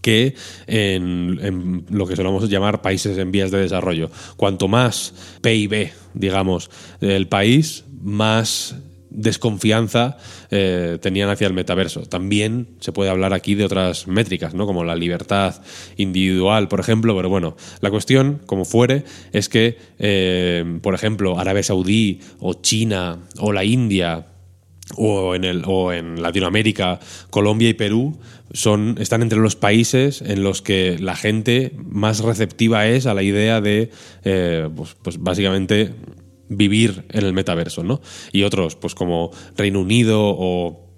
que 0.00 0.34
en, 0.66 1.84
lo 1.90 2.06
que 2.06 2.16
solemos 2.16 2.48
llamar 2.48 2.82
países 2.82 3.18
en 3.18 3.32
vías 3.32 3.50
de 3.50 3.58
desarrollo. 3.58 4.10
Cuanto 4.36 4.68
más 4.68 5.14
PIB, 5.42 5.90
digamos, 6.14 6.70
del 7.00 7.28
país, 7.28 7.84
más 8.02 8.76
desconfianza 9.10 10.16
eh, 10.50 10.98
tenían 11.00 11.28
hacia 11.28 11.46
el 11.46 11.52
metaverso. 11.52 12.02
También 12.02 12.68
se 12.80 12.92
puede 12.92 13.10
hablar 13.10 13.34
aquí 13.34 13.54
de 13.54 13.64
otras 13.64 14.06
métricas, 14.06 14.54
¿no? 14.54 14.66
como 14.66 14.84
la 14.84 14.94
libertad 14.94 15.62
individual, 15.96 16.68
por 16.68 16.80
ejemplo, 16.80 17.14
pero 17.16 17.28
bueno, 17.28 17.56
la 17.80 17.90
cuestión, 17.90 18.40
como 18.46 18.64
fuere, 18.64 19.04
es 19.32 19.48
que, 19.48 19.78
eh, 19.98 20.78
por 20.82 20.94
ejemplo, 20.94 21.38
Arabia 21.38 21.62
Saudí 21.62 22.20
o 22.38 22.54
China 22.54 23.18
o 23.38 23.52
la 23.52 23.64
India 23.64 24.26
o 24.96 25.34
en, 25.34 25.44
el, 25.44 25.62
o 25.66 25.92
en 25.92 26.22
Latinoamérica, 26.22 27.00
Colombia 27.30 27.68
y 27.68 27.74
Perú, 27.74 28.18
son, 28.52 28.96
están 28.98 29.22
entre 29.22 29.38
los 29.38 29.56
países 29.56 30.22
en 30.22 30.42
los 30.42 30.62
que 30.62 30.98
la 30.98 31.16
gente 31.16 31.72
más 31.76 32.20
receptiva 32.20 32.86
es 32.86 33.06
a 33.06 33.14
la 33.14 33.22
idea 33.22 33.60
de, 33.60 33.90
eh, 34.24 34.68
pues, 34.74 34.96
pues, 35.02 35.18
básicamente, 35.18 35.94
vivir 36.48 37.04
en 37.10 37.24
el 37.24 37.32
metaverso, 37.32 37.84
¿no? 37.84 38.00
Y 38.32 38.42
otros, 38.42 38.74
pues 38.74 38.94
como 38.94 39.30
Reino 39.56 39.80
Unido 39.80 40.20
o 40.20 40.90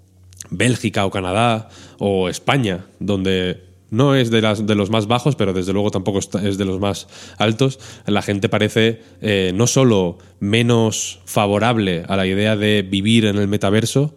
Bélgica 0.49 1.05
o 1.05 1.11
Canadá 1.11 1.69
o 1.99 2.27
España, 2.27 2.85
donde 2.99 3.72
no 3.93 4.15
es 4.15 4.31
de, 4.31 4.41
los 4.41 4.89
más 4.89 5.07
bajos, 5.07 5.35
pero 5.35 5.53
desde 5.53 5.71
luego 5.71 5.91
tampoco 5.91 6.19
es 6.19 6.57
de 6.57 6.65
los 6.65 6.79
más 6.79 7.07
altos, 7.37 7.79
la 8.07 8.23
gente 8.23 8.49
parece 8.49 9.01
eh, 9.21 9.51
no 9.53 9.67
solo 9.67 10.17
menos 10.39 11.19
favorable 11.25 12.03
a 12.07 12.17
la 12.17 12.25
idea 12.25 12.55
de 12.55 12.81
vivir 12.81 13.25
en 13.25 13.37
el 13.37 13.47
metaverso, 13.47 14.15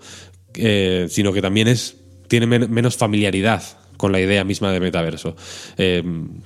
eh, 0.55 1.07
sino 1.11 1.33
que 1.33 1.43
también 1.43 1.69
es, 1.69 1.99
tiene 2.27 2.47
menos 2.47 2.97
familiaridad 2.97 3.62
con 3.99 4.12
la 4.12 4.21
idea 4.21 4.45
misma 4.45 4.73
de 4.73 4.81
metaverso. 4.81 5.37
Eh, 5.77 6.03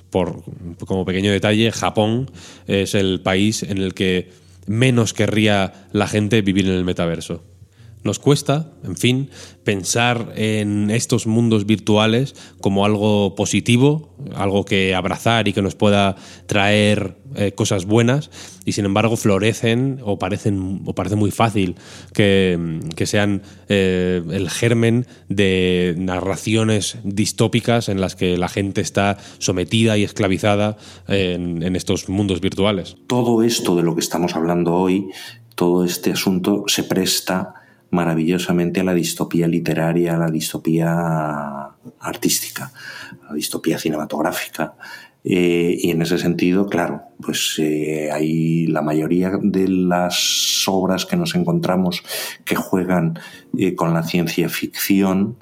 por, 0.09 0.43
como 0.85 1.05
pequeño 1.05 1.31
detalle, 1.31 1.71
Japón 1.71 2.29
es 2.67 2.95
el 2.95 3.21
país 3.21 3.63
en 3.63 3.77
el 3.77 3.93
que 3.93 4.29
menos 4.67 5.13
querría 5.13 5.87
la 5.93 6.07
gente 6.07 6.41
vivir 6.41 6.65
en 6.65 6.73
el 6.73 6.83
metaverso. 6.83 7.43
Nos 8.03 8.17
cuesta, 8.17 8.73
en 8.83 8.97
fin, 8.97 9.29
pensar 9.63 10.33
en 10.35 10.89
estos 10.89 11.27
mundos 11.27 11.67
virtuales 11.67 12.35
como 12.59 12.83
algo 12.83 13.35
positivo, 13.35 14.09
algo 14.33 14.65
que 14.65 14.95
abrazar 14.95 15.47
y 15.47 15.53
que 15.53 15.61
nos 15.61 15.75
pueda 15.75 16.15
traer 16.47 17.17
eh, 17.35 17.51
cosas 17.51 17.85
buenas, 17.85 18.31
y 18.65 18.71
sin 18.71 18.85
embargo 18.85 19.17
florecen 19.17 19.99
o 20.03 20.17
parecen 20.17 20.81
o 20.85 20.95
parece 20.95 21.15
muy 21.15 21.29
fácil 21.29 21.75
que, 22.13 22.57
sean 23.05 23.43
eh, 23.69 24.23
el 24.31 24.49
germen 24.49 25.05
de 25.29 25.93
narraciones 25.97 26.97
distópicas 27.03 27.87
en 27.87 28.01
las 28.01 28.15
que 28.15 28.35
la 28.35 28.49
gente 28.49 28.81
está 28.81 29.17
sometida 29.37 29.97
y 29.97 30.03
esclavizada 30.03 30.75
en, 31.07 31.61
en 31.61 31.75
estos 31.75 32.09
mundos 32.09 32.41
virtuales. 32.41 32.95
Todo 33.05 33.43
esto 33.43 33.75
de 33.75 33.83
lo 33.83 33.93
que 33.93 34.01
estamos 34.01 34.35
hablando 34.35 34.73
hoy, 34.73 35.09
todo 35.55 35.85
este 35.85 36.11
asunto 36.11 36.63
se 36.67 36.83
presta 36.83 37.60
maravillosamente 37.91 38.79
a 38.79 38.83
la 38.83 38.93
distopía 38.93 39.47
literaria, 39.47 40.15
a 40.15 40.17
la 40.17 40.31
distopía 40.31 41.69
artística, 41.99 42.71
a 43.23 43.27
la 43.27 43.33
distopía 43.35 43.77
cinematográfica. 43.77 44.73
Eh, 45.23 45.77
y 45.79 45.91
en 45.91 46.01
ese 46.01 46.17
sentido, 46.17 46.67
claro, 46.67 47.03
pues 47.21 47.55
eh, 47.59 48.09
hay 48.11 48.65
la 48.65 48.81
mayoría 48.81 49.31
de 49.39 49.67
las 49.67 50.63
obras 50.67 51.05
que 51.05 51.15
nos 51.15 51.35
encontramos 51.35 52.01
que 52.43 52.55
juegan 52.55 53.19
eh, 53.55 53.75
con 53.75 53.93
la 53.93 54.01
ciencia 54.01 54.49
ficción, 54.49 55.37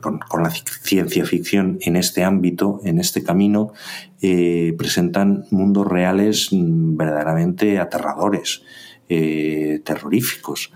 con, 0.00 0.42
la 0.42 0.50
ciencia 0.50 1.26
ficción 1.26 1.78
en 1.82 1.96
este 1.96 2.24
ámbito, 2.24 2.80
en 2.84 2.98
este 2.98 3.22
camino, 3.22 3.72
presentan 4.20 5.44
mundos 5.50 5.86
reales 5.86 6.48
mm, 6.50 6.96
verdaderamente 6.96 7.78
aterradores, 7.78 8.62
terroríficos. 9.08 10.70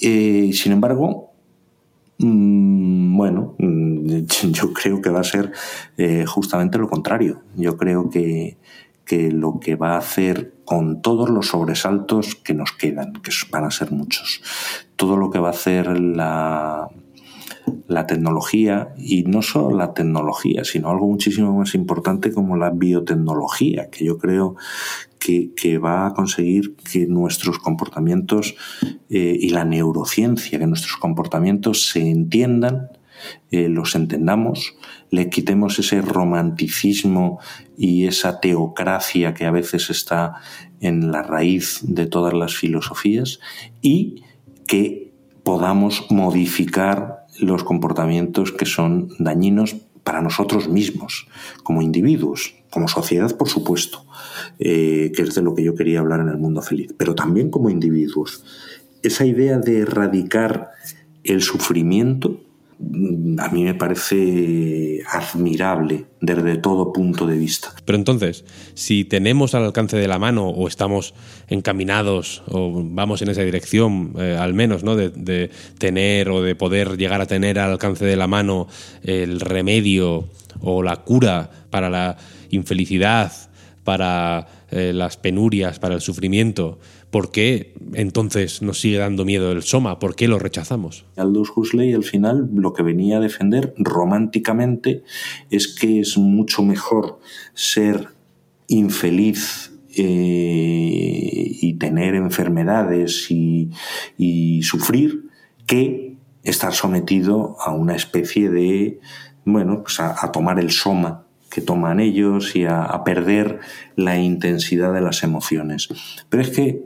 Eh, 0.00 0.50
sin 0.52 0.72
embargo, 0.72 1.32
mm, 2.18 3.16
bueno, 3.16 3.54
mm, 3.58 4.26
yo 4.52 4.72
creo 4.72 5.00
que 5.00 5.10
va 5.10 5.20
a 5.20 5.24
ser 5.24 5.52
eh, 5.96 6.24
justamente 6.26 6.78
lo 6.78 6.88
contrario. 6.88 7.42
Yo 7.56 7.76
creo 7.76 8.10
que, 8.10 8.56
que 9.04 9.30
lo 9.30 9.60
que 9.60 9.76
va 9.76 9.94
a 9.94 9.98
hacer 9.98 10.54
con 10.64 11.00
todos 11.00 11.30
los 11.30 11.48
sobresaltos 11.48 12.34
que 12.34 12.52
nos 12.54 12.72
quedan, 12.72 13.12
que 13.14 13.30
van 13.50 13.64
a 13.64 13.70
ser 13.70 13.92
muchos, 13.92 14.42
todo 14.96 15.16
lo 15.16 15.30
que 15.30 15.38
va 15.38 15.48
a 15.48 15.52
hacer 15.52 15.98
la, 15.98 16.88
la 17.86 18.06
tecnología, 18.06 18.92
y 18.98 19.22
no 19.22 19.42
solo 19.42 19.76
la 19.76 19.94
tecnología, 19.94 20.64
sino 20.64 20.90
algo 20.90 21.06
muchísimo 21.06 21.56
más 21.56 21.74
importante 21.74 22.32
como 22.32 22.56
la 22.56 22.70
biotecnología, 22.70 23.90
que 23.90 24.04
yo 24.04 24.18
creo 24.18 24.56
que, 25.54 25.78
va 25.78 26.06
a 26.06 26.14
conseguir 26.14 26.76
que 26.76 27.06
nuestros 27.06 27.58
comportamientos 27.58 28.54
eh, 29.10 29.36
y 29.40 29.48
la 29.50 29.64
neurociencia, 29.64 30.58
que 30.58 30.66
nuestros 30.66 30.96
comportamientos 30.96 31.88
se 31.88 32.08
entiendan, 32.10 32.90
eh, 33.50 33.68
los 33.68 33.94
entendamos, 33.94 34.74
le 35.10 35.28
quitemos 35.30 35.78
ese 35.78 36.00
romanticismo 36.02 37.40
y 37.76 38.06
esa 38.06 38.40
teocracia 38.40 39.34
que 39.34 39.46
a 39.46 39.50
veces 39.50 39.90
está 39.90 40.34
en 40.80 41.10
la 41.10 41.22
raíz 41.22 41.80
de 41.82 42.06
todas 42.06 42.34
las 42.34 42.54
filosofías 42.54 43.40
y 43.80 44.22
que 44.66 45.12
podamos 45.42 46.06
modificar 46.10 47.26
los 47.40 47.64
comportamientos 47.64 48.52
que 48.52 48.66
son 48.66 49.08
dañinos 49.18 49.76
para 50.06 50.22
nosotros 50.22 50.68
mismos, 50.68 51.26
como 51.64 51.82
individuos, 51.82 52.54
como 52.70 52.86
sociedad, 52.86 53.36
por 53.36 53.48
supuesto, 53.48 54.06
eh, 54.60 55.10
que 55.16 55.22
es 55.22 55.34
de 55.34 55.42
lo 55.42 55.56
que 55.56 55.64
yo 55.64 55.74
quería 55.74 55.98
hablar 55.98 56.20
en 56.20 56.28
el 56.28 56.38
mundo 56.38 56.62
feliz, 56.62 56.94
pero 56.96 57.16
también 57.16 57.50
como 57.50 57.70
individuos. 57.70 58.44
Esa 59.02 59.26
idea 59.26 59.58
de 59.58 59.80
erradicar 59.80 60.70
el 61.24 61.42
sufrimiento 61.42 62.40
a 62.78 63.48
mí 63.48 63.64
me 63.64 63.74
parece 63.74 65.00
admirable 65.10 66.06
desde 66.20 66.56
todo 66.58 66.92
punto 66.92 67.26
de 67.26 67.36
vista. 67.36 67.72
Pero 67.84 67.96
entonces, 67.96 68.44
si 68.74 69.04
tenemos 69.04 69.54
al 69.54 69.64
alcance 69.64 69.96
de 69.96 70.08
la 70.08 70.18
mano 70.18 70.48
o 70.48 70.68
estamos 70.68 71.14
encaminados 71.48 72.42
o 72.48 72.82
vamos 72.84 73.22
en 73.22 73.28
esa 73.28 73.42
dirección, 73.42 74.12
eh, 74.18 74.36
al 74.38 74.52
menos, 74.54 74.84
¿no? 74.84 74.94
De, 74.96 75.50
tener 75.78 76.28
o 76.28 76.42
de 76.42 76.54
poder 76.54 76.96
llegar 76.96 77.20
a 77.20 77.26
tener 77.26 77.58
al 77.58 77.72
alcance 77.72 78.04
de 78.04 78.16
la 78.16 78.26
mano 78.26 78.68
el 79.02 79.40
remedio 79.40 80.28
o 80.60 80.82
la 80.82 80.96
cura 80.96 81.50
para 81.70 81.88
la 81.88 82.16
infelicidad, 82.50 83.32
para 83.84 84.46
eh, 84.70 84.92
las 84.92 85.16
penurias, 85.16 85.78
para 85.78 85.94
el 85.94 86.00
sufrimiento, 86.00 86.80
¿por 87.10 87.30
qué 87.30 87.74
entonces 87.94 88.62
nos 88.62 88.80
sigue 88.80 88.98
dando 88.98 89.24
miedo 89.24 89.52
el 89.52 89.62
soma? 89.62 90.00
¿Por 90.00 90.16
qué 90.16 90.26
lo 90.26 90.40
rechazamos? 90.40 91.04
Aldous 91.16 91.52
Huxley 91.54 91.92
al 91.92 92.02
final 92.02 92.50
lo 92.52 92.72
que 92.72 92.82
venía 92.82 93.18
a 93.18 93.20
defender 93.20 93.74
románticamente 93.78 95.04
es 95.50 95.68
que 95.68 96.00
es 96.00 96.18
mucho 96.18 96.64
mejor 96.64 97.20
ser 97.54 98.08
infeliz 98.66 99.72
eh, 99.96 101.56
y 101.60 101.74
tener 101.74 102.16
enfermedades 102.16 103.30
y, 103.30 103.70
sufrir 104.62 105.30
que 105.66 106.16
estar 106.42 106.72
sometido 106.72 107.56
a 107.60 107.72
una 107.72 107.94
especie 107.94 108.50
de, 108.50 108.98
bueno, 109.44 109.82
pues 109.84 110.00
a 110.00 110.32
tomar 110.32 110.58
el 110.58 110.70
soma 110.70 111.25
que 111.56 111.62
toman 111.62 112.00
ellos 112.00 112.54
y 112.54 112.66
a, 112.66 113.02
perder 113.02 113.60
la 113.94 114.18
intensidad 114.18 114.92
de 114.92 115.00
las 115.00 115.22
emociones. 115.22 115.88
Pero 116.28 116.42
es 116.42 116.50
que 116.50 116.84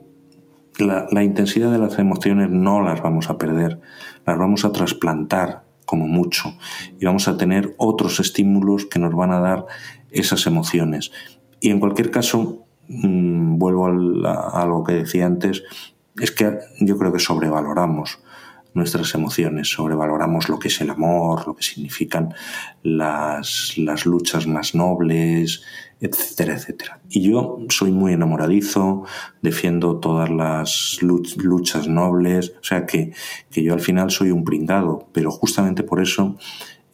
la, 0.78 1.08
la, 1.10 1.24
intensidad 1.24 1.72
de 1.72 1.78
las 1.78 1.98
emociones 1.98 2.50
no 2.50 2.80
las 2.80 3.02
vamos 3.02 3.30
a 3.30 3.36
perder, 3.36 3.80
las 4.24 4.38
vamos 4.38 4.64
a 4.64 4.70
trasplantar 4.70 5.64
como 5.86 6.06
mucho 6.06 6.54
y 7.00 7.04
vamos 7.04 7.26
a 7.26 7.36
tener 7.36 7.74
otros 7.78 8.20
estímulos 8.20 8.86
que 8.86 9.00
nos 9.00 9.12
van 9.12 9.32
a 9.32 9.40
dar 9.40 9.66
esas 10.12 10.46
emociones. 10.46 11.10
Y 11.60 11.70
en 11.70 11.80
cualquier 11.80 12.12
caso, 12.12 12.64
mm, 12.86 13.58
vuelvo 13.58 13.88
a, 13.88 14.62
a 14.62 14.66
lo 14.66 14.84
que 14.84 14.92
decía 14.92 15.26
antes, 15.26 15.64
es 16.16 16.30
que 16.30 16.60
yo 16.78 16.96
creo 16.96 17.12
que 17.12 17.18
sobrevaloramos 17.18 18.20
nuestras 18.74 19.14
emociones, 19.14 19.68
sobrevaloramos 19.68 20.48
lo 20.48 20.58
que 20.58 20.68
es 20.68 20.80
el 20.80 20.90
amor, 20.90 21.46
lo 21.46 21.54
que 21.54 21.62
significan 21.62 22.34
las, 22.82 23.74
las 23.76 24.06
luchas 24.06 24.46
más 24.46 24.74
nobles, 24.74 25.62
etcétera, 26.00 26.54
etcétera. 26.54 27.00
Y 27.08 27.22
yo 27.30 27.58
soy 27.68 27.92
muy 27.92 28.12
enamoradizo, 28.12 29.04
defiendo 29.42 29.98
todas 29.98 30.30
las 30.30 30.98
luchas 31.02 31.88
nobles, 31.88 32.54
o 32.60 32.64
sea 32.64 32.86
que, 32.86 33.12
que 33.50 33.62
yo 33.62 33.74
al 33.74 33.80
final 33.80 34.10
soy 34.10 34.30
un 34.30 34.44
pringado, 34.44 35.08
pero 35.12 35.30
justamente 35.30 35.82
por 35.82 36.00
eso 36.00 36.36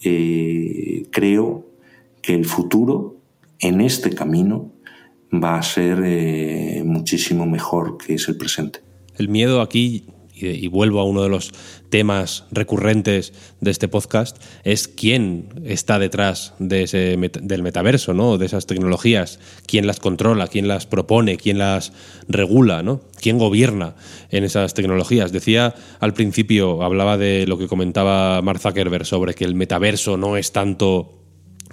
eh, 0.02 1.06
creo 1.10 1.66
que 2.22 2.34
el 2.34 2.44
futuro 2.44 3.16
en 3.60 3.80
este 3.80 4.10
camino 4.10 4.72
va 5.32 5.58
a 5.58 5.62
ser 5.62 6.00
eh, 6.04 6.82
muchísimo 6.84 7.46
mejor 7.46 7.98
que 7.98 8.14
es 8.14 8.28
el 8.28 8.36
presente. 8.36 8.80
El 9.16 9.28
miedo 9.28 9.60
aquí 9.60 10.06
y, 10.36 10.68
vuelvo 10.68 11.00
a 11.00 11.04
uno 11.04 11.22
de 11.22 11.28
los 11.28 11.52
temas 11.88 12.44
recurrentes 12.50 13.32
de 13.60 13.70
este 13.70 13.88
podcast, 13.88 14.36
es 14.64 14.88
quién 14.88 15.48
está 15.64 15.98
detrás 15.98 16.54
de 16.58 16.82
ese 16.82 17.16
del 17.16 17.62
metaverso, 17.62 18.12
¿no? 18.12 18.36
de 18.38 18.46
esas 18.46 18.66
tecnologías, 18.66 19.40
quién 19.66 19.86
las 19.86 20.00
controla, 20.00 20.48
quién 20.48 20.68
las 20.68 20.86
propone, 20.86 21.36
quién 21.36 21.58
las 21.58 21.92
regula, 22.28 22.82
¿no? 22.82 23.00
quién 23.20 23.38
gobierna 23.38 23.94
en 24.30 24.44
esas 24.44 24.74
tecnologías. 24.74 25.32
Decía 25.32 25.74
al 26.00 26.12
principio, 26.12 26.82
hablaba 26.82 27.16
de 27.16 27.46
lo 27.46 27.58
que 27.58 27.68
comentaba 27.68 28.42
Mark 28.42 28.60
Zuckerberg 28.60 29.06
sobre 29.06 29.34
que 29.34 29.44
el 29.44 29.54
metaverso 29.54 30.16
no 30.16 30.36
es 30.36 30.52
tanto 30.52 31.22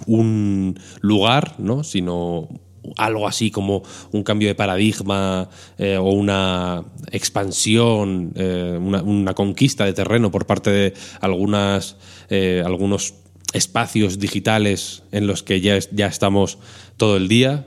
un 0.06 0.78
lugar, 1.00 1.54
¿no? 1.58 1.84
sino 1.84 2.48
algo 2.96 3.26
así 3.26 3.50
como 3.50 3.82
un 4.12 4.22
cambio 4.22 4.48
de 4.48 4.54
paradigma 4.54 5.48
eh, 5.78 5.96
o 5.96 6.10
una 6.10 6.84
expansión, 7.10 8.32
eh, 8.36 8.78
una, 8.80 9.34
conquista 9.34 9.84
de 9.84 9.92
terreno 9.92 10.30
por 10.30 10.46
parte 10.46 10.70
de 10.70 10.94
algunas, 11.20 11.96
eh, 12.28 12.62
algunos 12.64 13.14
espacios 13.52 14.18
digitales 14.18 15.02
en 15.12 15.26
los 15.26 15.42
que 15.42 15.60
ya, 15.60 15.78
ya 15.92 16.06
estamos 16.06 16.58
todo 16.96 17.16
el 17.16 17.28
día. 17.28 17.66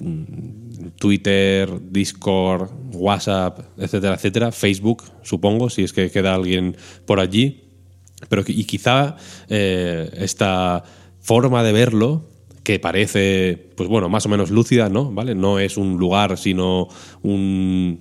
Mm, 0.00 0.66
Twitter, 0.98 1.70
Discord, 1.90 2.70
WhatsApp, 2.92 3.60
etcétera, 3.78 4.14
etcétera. 4.14 4.52
Facebook, 4.52 5.04
supongo, 5.22 5.68
si 5.68 5.82
es 5.82 5.92
que 5.92 6.10
queda 6.10 6.34
alguien 6.34 6.76
por 7.06 7.18
allí. 7.20 7.64
Pero 8.28 8.44
y 8.46 8.64
quizá 8.64 9.16
esta 9.48 10.84
forma 11.20 11.62
de 11.62 11.72
verlo 11.72 12.24
que 12.66 12.80
parece, 12.80 13.70
pues 13.76 13.88
bueno, 13.88 14.08
más 14.08 14.26
o 14.26 14.28
menos 14.28 14.50
lúcida, 14.50 14.88
¿no? 14.88 15.12
¿Vale? 15.12 15.36
No 15.36 15.60
es 15.60 15.76
un 15.76 15.98
lugar, 15.98 16.36
sino 16.36 16.88
un 17.22 18.00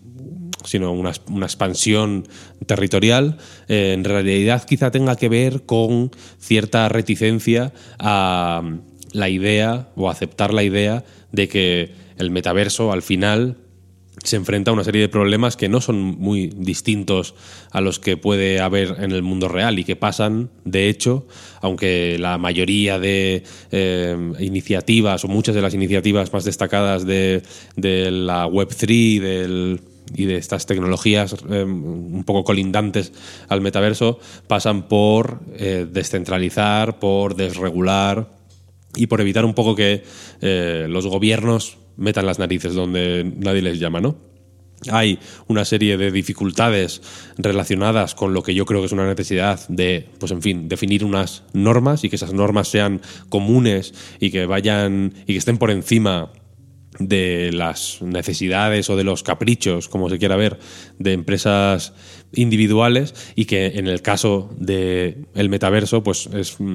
sino 0.63 0.91
una, 0.91 1.12
expansión 1.12 2.28
territorial, 2.65 3.38
eh, 3.67 3.93
en 3.93 4.04
realidad 4.04 4.65
quizá 4.65 4.89
tenga 4.89 5.17
que 5.17 5.30
ver 5.30 5.67
con 5.67 6.10
cierta 6.39 6.89
reticencia 6.89 7.73
a 7.99 8.63
la 9.12 9.30
idea 9.30 9.89
o 9.95 10.10
aceptar 10.10 10.51
la 10.51 10.63
idea 10.63 11.04
de 11.32 11.47
que 11.47 11.91
el 12.17 12.32
metaverso 12.32 12.91
al 12.91 13.04
final 13.04 13.58
se 14.23 14.38
enfrenta 14.38 14.71
a 14.71 14.73
una 14.73 14.84
serie 14.84 15.01
de 15.01 15.10
problemas 15.10 15.58
que 15.58 15.69
no 15.69 15.82
son 15.82 16.01
muy 16.01 16.47
distintos 16.47 17.36
a 17.71 17.82
los 17.82 17.99
que 17.99 18.17
puede 18.17 18.60
haber 18.60 18.95
en 18.99 19.12
el 19.12 19.21
mundo 19.21 19.47
real 19.47 19.78
y 19.78 19.84
que 19.84 19.95
pasan, 19.95 20.49
de 20.63 20.89
hecho, 20.89 21.28
aunque 21.62 22.17
la 22.19 22.38
mayoría 22.38 22.97
de 22.99 23.43
eh, 23.71 24.34
iniciativas 24.39 25.23
o 25.25 25.28
muchas 25.28 25.56
de 25.56 25.62
las 25.62 25.73
iniciativas 25.73 26.32
más 26.32 26.43
destacadas 26.43 27.06
de, 27.06 27.43
la 27.75 28.47
Web3 28.47 29.80
y 30.15 30.25
de 30.25 30.36
estas 30.38 30.65
tecnologías 30.65 31.36
eh, 31.49 31.63
un 31.63 32.23
poco 32.25 32.43
colindantes 32.43 33.12
al 33.49 33.62
metaverso 33.62 34.19
pasan 34.47 34.88
por 34.88 35.41
eh, 35.58 35.88
descentralizar, 35.89 36.99
por 36.99 37.36
desregular 37.36 38.30
y 38.95 39.08
por 39.08 39.19
evitar 39.19 39.43
un 39.45 39.54
poco 39.54 39.75
que 39.75 40.04
los 40.41 41.06
gobiernos 41.06 41.78
metan 41.97 42.25
las 42.25 42.39
narices 42.39 42.73
donde 42.73 43.31
nadie 43.38 43.62
les 43.62 43.79
llama, 43.79 44.01
¿no? 44.01 44.17
Hay 44.91 45.19
una 45.47 45.65
serie 45.65 45.97
de 45.97 46.12
dificultades 46.12 47.01
relacionadas 47.38 48.13
con 48.13 48.34
lo 48.34 48.43
que 48.43 48.53
yo 48.53 48.65
creo 48.65 48.81
que 48.81 48.88
es 48.88 48.91
una 48.91 49.08
necesidad 49.08 49.67
de, 49.67 50.10
pues 50.19 50.31
en 50.31 50.41
fin, 50.41 50.67
definir 50.67 51.03
unas 51.03 51.43
normas 51.53 52.03
y 52.03 52.10
que 52.10 52.17
esas 52.17 52.34
normas 52.34 52.67
sean 52.67 53.01
comunes 53.29 53.93
y 54.19 54.31
que 54.31 54.45
vayan 54.45 55.13
y 55.25 55.34
que 55.34 55.38
estén 55.38 55.58
por 55.58 55.71
encima 55.71 56.31
de 56.99 57.51
las 57.51 58.01
necesidades 58.01 58.89
o 58.89 58.95
de 58.95 59.03
los 59.03 59.23
caprichos, 59.23 59.89
como 59.89 60.10
se 60.10 60.17
quiera 60.17 60.36
ver, 60.36 60.60
de 60.99 61.13
empresas 61.13 61.93
individuales 62.34 63.13
y 63.36 63.45
que 63.45 63.67
en 63.77 63.88
el 63.88 64.01
caso 64.01 64.53
del 64.58 65.27
el 65.36 65.49
metaverso 65.49 66.03
pues 66.03 66.29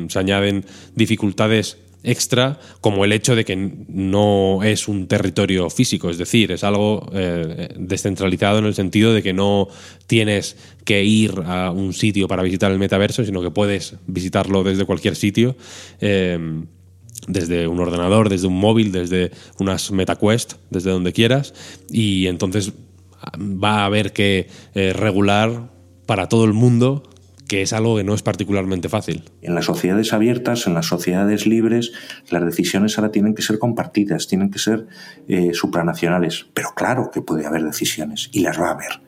se 0.09 0.19
añaden 0.19 0.65
dificultades 0.95 1.79
extra 2.03 2.59
como 2.81 3.05
el 3.05 3.13
hecho 3.13 3.37
de 3.37 3.45
que 3.45 3.57
no 3.57 4.63
es 4.63 4.89
un 4.89 5.07
territorio 5.07 5.69
físico, 5.71 6.11
es 6.11 6.19
decir, 6.19 6.53
es 6.53 6.65
algo 6.65 7.09
eh, 7.13 7.75
descentralizado 7.79 8.59
en 8.59 8.67
el 8.67 8.75
sentido 8.75 9.13
de 9.13 9.23
que 9.23 9.33
no 9.33 9.69
tienes 10.07 10.57
que 10.85 11.05
ir 11.05 11.35
a 11.45 11.71
un 11.71 11.93
sitio 11.93 12.29
para 12.29 12.43
visitar 12.43 12.73
el 12.73 12.79
metaverso, 12.79 13.25
sino 13.25 13.43
que 13.43 13.51
puedes 13.51 13.95
visitarlo 14.07 14.63
desde 14.65 14.85
cualquier 14.85 15.17
sitio. 15.17 15.57
Em, 16.01 16.67
desde 17.29 17.69
un 17.69 17.79
ordenador, 17.79 18.31
desde 18.31 18.47
un 18.47 18.59
móvil, 18.59 18.93
desde 18.93 19.31
unas 19.59 19.91
MetaQuest, 19.91 20.55
desde 20.71 20.91
donde 20.91 21.13
quieras, 21.13 21.53
y 21.91 22.27
entonces 22.29 22.73
va 23.39 23.83
a 23.83 23.85
haber 23.85 24.13
que 24.13 24.49
eh, 24.75 24.93
regular 24.95 25.71
para 26.07 26.29
todo 26.29 26.45
el 26.45 26.55
mundo 26.55 27.10
que 27.51 27.63
es 27.63 27.73
algo 27.73 27.97
que 27.97 28.05
no 28.05 28.15
es 28.15 28.23
particularmente 28.23 28.89
fácil. 28.89 29.25
En 29.43 29.57
las 29.57 29.65
sociedades 29.65 30.13
abiertas, 30.13 30.69
en 30.69 30.75
las 30.75 30.87
sociedades 30.87 31.49
libres, 31.49 31.91
las 32.31 32.45
decisiones 32.45 32.97
ahora 32.97 33.11
tienen 33.11 33.35
que 33.35 33.43
ser 33.43 33.59
compartidas, 33.59 34.29
tienen 34.29 34.53
que 34.53 34.61
ser 34.61 34.87
eh, 35.27 35.51
supranacionales. 35.53 36.47
Pero 36.55 36.75
claro 36.77 37.11
que 37.13 37.23
puede 37.23 37.47
haber 37.47 37.65
decisiones 37.65 38.31
y 38.33 38.43
las 38.43 38.61
va 38.61 38.69
a 38.69 38.75
haber. 38.75 39.03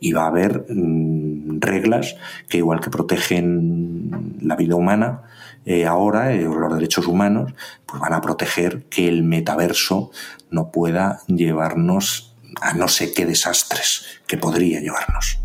Y 0.00 0.10
va 0.10 0.24
a 0.24 0.26
haber 0.26 0.66
mm, 0.68 1.60
reglas 1.60 2.16
que 2.48 2.58
igual 2.58 2.80
que 2.80 2.90
protegen 2.90 4.38
la 4.40 4.56
vida 4.56 4.74
humana, 4.74 5.22
eh, 5.64 5.86
ahora, 5.86 6.32
eh, 6.32 6.42
los 6.42 6.74
derechos 6.74 7.06
humanos, 7.06 7.54
pues 7.86 8.00
van 8.00 8.12
a 8.12 8.20
proteger 8.20 8.86
que 8.90 9.06
el 9.06 9.22
metaverso 9.22 10.10
no 10.50 10.72
pueda 10.72 11.20
llevarnos 11.28 12.34
a 12.60 12.74
no 12.74 12.88
sé 12.88 13.14
qué 13.14 13.24
desastres 13.24 14.04
que 14.26 14.36
podría 14.36 14.80
llevarnos. 14.80 15.43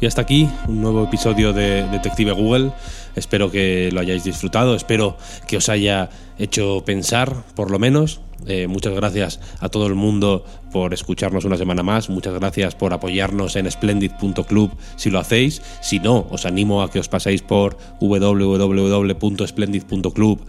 Y 0.00 0.06
hasta 0.06 0.22
aquí 0.22 0.48
un 0.68 0.80
nuevo 0.82 1.04
episodio 1.04 1.54
de 1.54 1.86
Detective 1.88 2.32
Google. 2.32 2.72
Espero 3.14 3.50
que 3.50 3.90
lo 3.92 4.00
hayáis 4.00 4.24
disfrutado, 4.24 4.74
espero 4.74 5.16
que 5.48 5.56
os 5.56 5.70
haya 5.70 6.10
hecho 6.38 6.82
pensar, 6.84 7.44
por 7.54 7.70
lo 7.70 7.78
menos. 7.78 8.20
Eh, 8.46 8.66
muchas 8.66 8.92
gracias 8.92 9.40
a 9.60 9.70
todo 9.70 9.86
el 9.86 9.94
mundo 9.94 10.44
por 10.70 10.92
escucharnos 10.92 11.46
una 11.46 11.56
semana 11.56 11.82
más. 11.82 12.10
Muchas 12.10 12.34
gracias 12.34 12.74
por 12.74 12.92
apoyarnos 12.92 13.56
en 13.56 13.70
splendid.club 13.70 14.72
si 14.96 15.08
lo 15.08 15.18
hacéis. 15.18 15.62
Si 15.80 15.98
no, 15.98 16.26
os 16.30 16.44
animo 16.44 16.82
a 16.82 16.90
que 16.90 16.98
os 16.98 17.08
paséis 17.08 17.40
por 17.40 17.78
www.splendid.club 17.98 20.40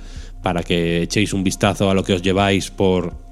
para 0.43 0.63
que 0.63 1.03
echéis 1.03 1.31
un 1.31 1.45
vistazo 1.45 1.89
a 1.89 1.93
lo 1.93 2.03
que 2.03 2.11
os 2.13 2.21
lleváis 2.21 2.69
por 2.69 3.26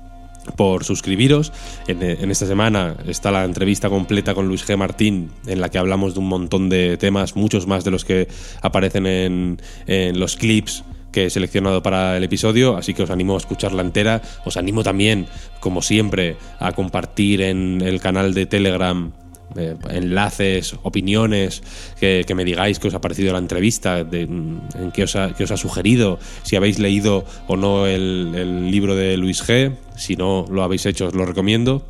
por 0.55 0.83
suscribiros. 0.83 1.51
En, 1.87 2.31
esta 2.31 2.45
semana 2.45 2.95
está 3.07 3.31
la 3.31 3.43
entrevista 3.43 3.89
completa 3.89 4.33
con 4.33 4.47
Luis 4.47 4.67
G. 4.67 4.77
Martín, 4.77 5.31
en 5.47 5.61
la 5.61 5.69
que 5.69 5.77
hablamos 5.77 6.13
de 6.13 6.19
un 6.19 6.27
montón 6.27 6.69
de 6.69 6.97
temas, 6.97 7.35
muchos 7.35 7.67
más 7.67 7.83
de 7.83 7.91
los 7.91 8.05
que 8.05 8.27
aparecen 8.61 9.05
en, 9.05 9.61
en 9.87 10.19
los 10.19 10.35
clips 10.35 10.83
que 11.11 11.27
he 11.27 11.29
seleccionado 11.29 11.81
para 11.81 12.17
el 12.17 12.25
episodio, 12.25 12.75
así 12.75 12.93
que 12.93 13.03
os 13.03 13.09
animo 13.09 13.35
a 13.35 13.37
escucharla 13.37 13.81
entera. 13.81 14.21
Os 14.43 14.57
animo 14.57 14.83
también, 14.83 15.27
como 15.61 15.81
siempre, 15.81 16.35
a 16.59 16.73
compartir 16.73 17.41
en 17.41 17.81
el 17.81 18.01
canal 18.01 18.33
de 18.33 18.45
Telegram 18.45 19.13
eh, 19.55 19.75
enlaces, 19.89 20.75
opiniones, 20.83 21.63
que, 21.99 22.25
me 22.35 22.43
digáis 22.43 22.79
qué 22.79 22.89
os 22.89 22.93
ha 22.93 23.01
parecido 23.01 23.31
la 23.33 23.39
entrevista, 23.39 24.03
de, 24.03 24.27
mm, 24.27 24.91
qué 24.93 25.03
os, 25.03 25.15
ha, 25.15 25.57
sugerido, 25.57 26.19
si 26.43 26.55
habéis 26.55 26.79
leído 26.79 27.25
o 27.47 27.55
no 27.55 27.87
el, 27.87 28.69
libro 28.71 28.95
de 28.95 29.17
Luis 29.17 29.43
G. 29.47 29.75
Si 29.95 30.15
no 30.15 30.45
lo 30.49 30.63
habéis 30.63 30.85
hecho, 30.85 31.07
os 31.07 31.15
lo 31.15 31.25
recomiendo. 31.25 31.85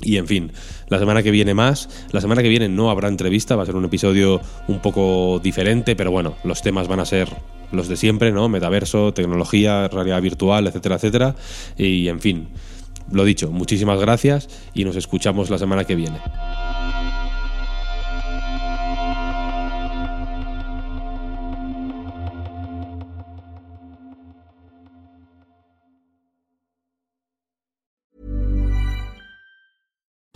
Y 0.00 0.16
en 0.16 0.26
fin, 0.26 0.52
la 0.88 0.98
semana 0.98 1.22
que 1.22 1.30
viene 1.30 1.54
más. 1.54 1.88
La 2.12 2.20
semana 2.20 2.42
que 2.42 2.48
viene 2.48 2.68
no 2.68 2.90
habrá 2.90 3.08
entrevista, 3.08 3.56
va 3.56 3.62
a 3.62 3.66
ser 3.66 3.76
un 3.76 3.84
episodio 3.84 4.40
un 4.68 4.80
poco 4.80 5.38
diferente, 5.42 5.94
pero 5.94 6.10
bueno, 6.10 6.36
los 6.44 6.62
temas 6.62 6.88
van 6.88 7.00
a 7.00 7.04
ser 7.04 7.28
los 7.72 7.88
de 7.88 7.96
siempre, 7.96 8.32
¿no? 8.32 8.48
Metaverso, 8.48 9.12
tecnología, 9.12 9.88
realidad 9.88 10.20
virtual, 10.22 10.66
etcétera, 10.66 10.96
etcétera. 10.96 11.36
Y 11.76 12.08
en 12.08 12.20
fin, 12.20 12.48
lo 13.10 13.24
dicho, 13.24 13.50
muchísimas 13.50 14.00
gracias 14.00 14.48
y 14.74 14.84
nos 14.84 14.96
escuchamos 14.96 15.50
la 15.50 15.58
semana 15.58 15.84
que 15.84 15.94
viene. 15.94 16.18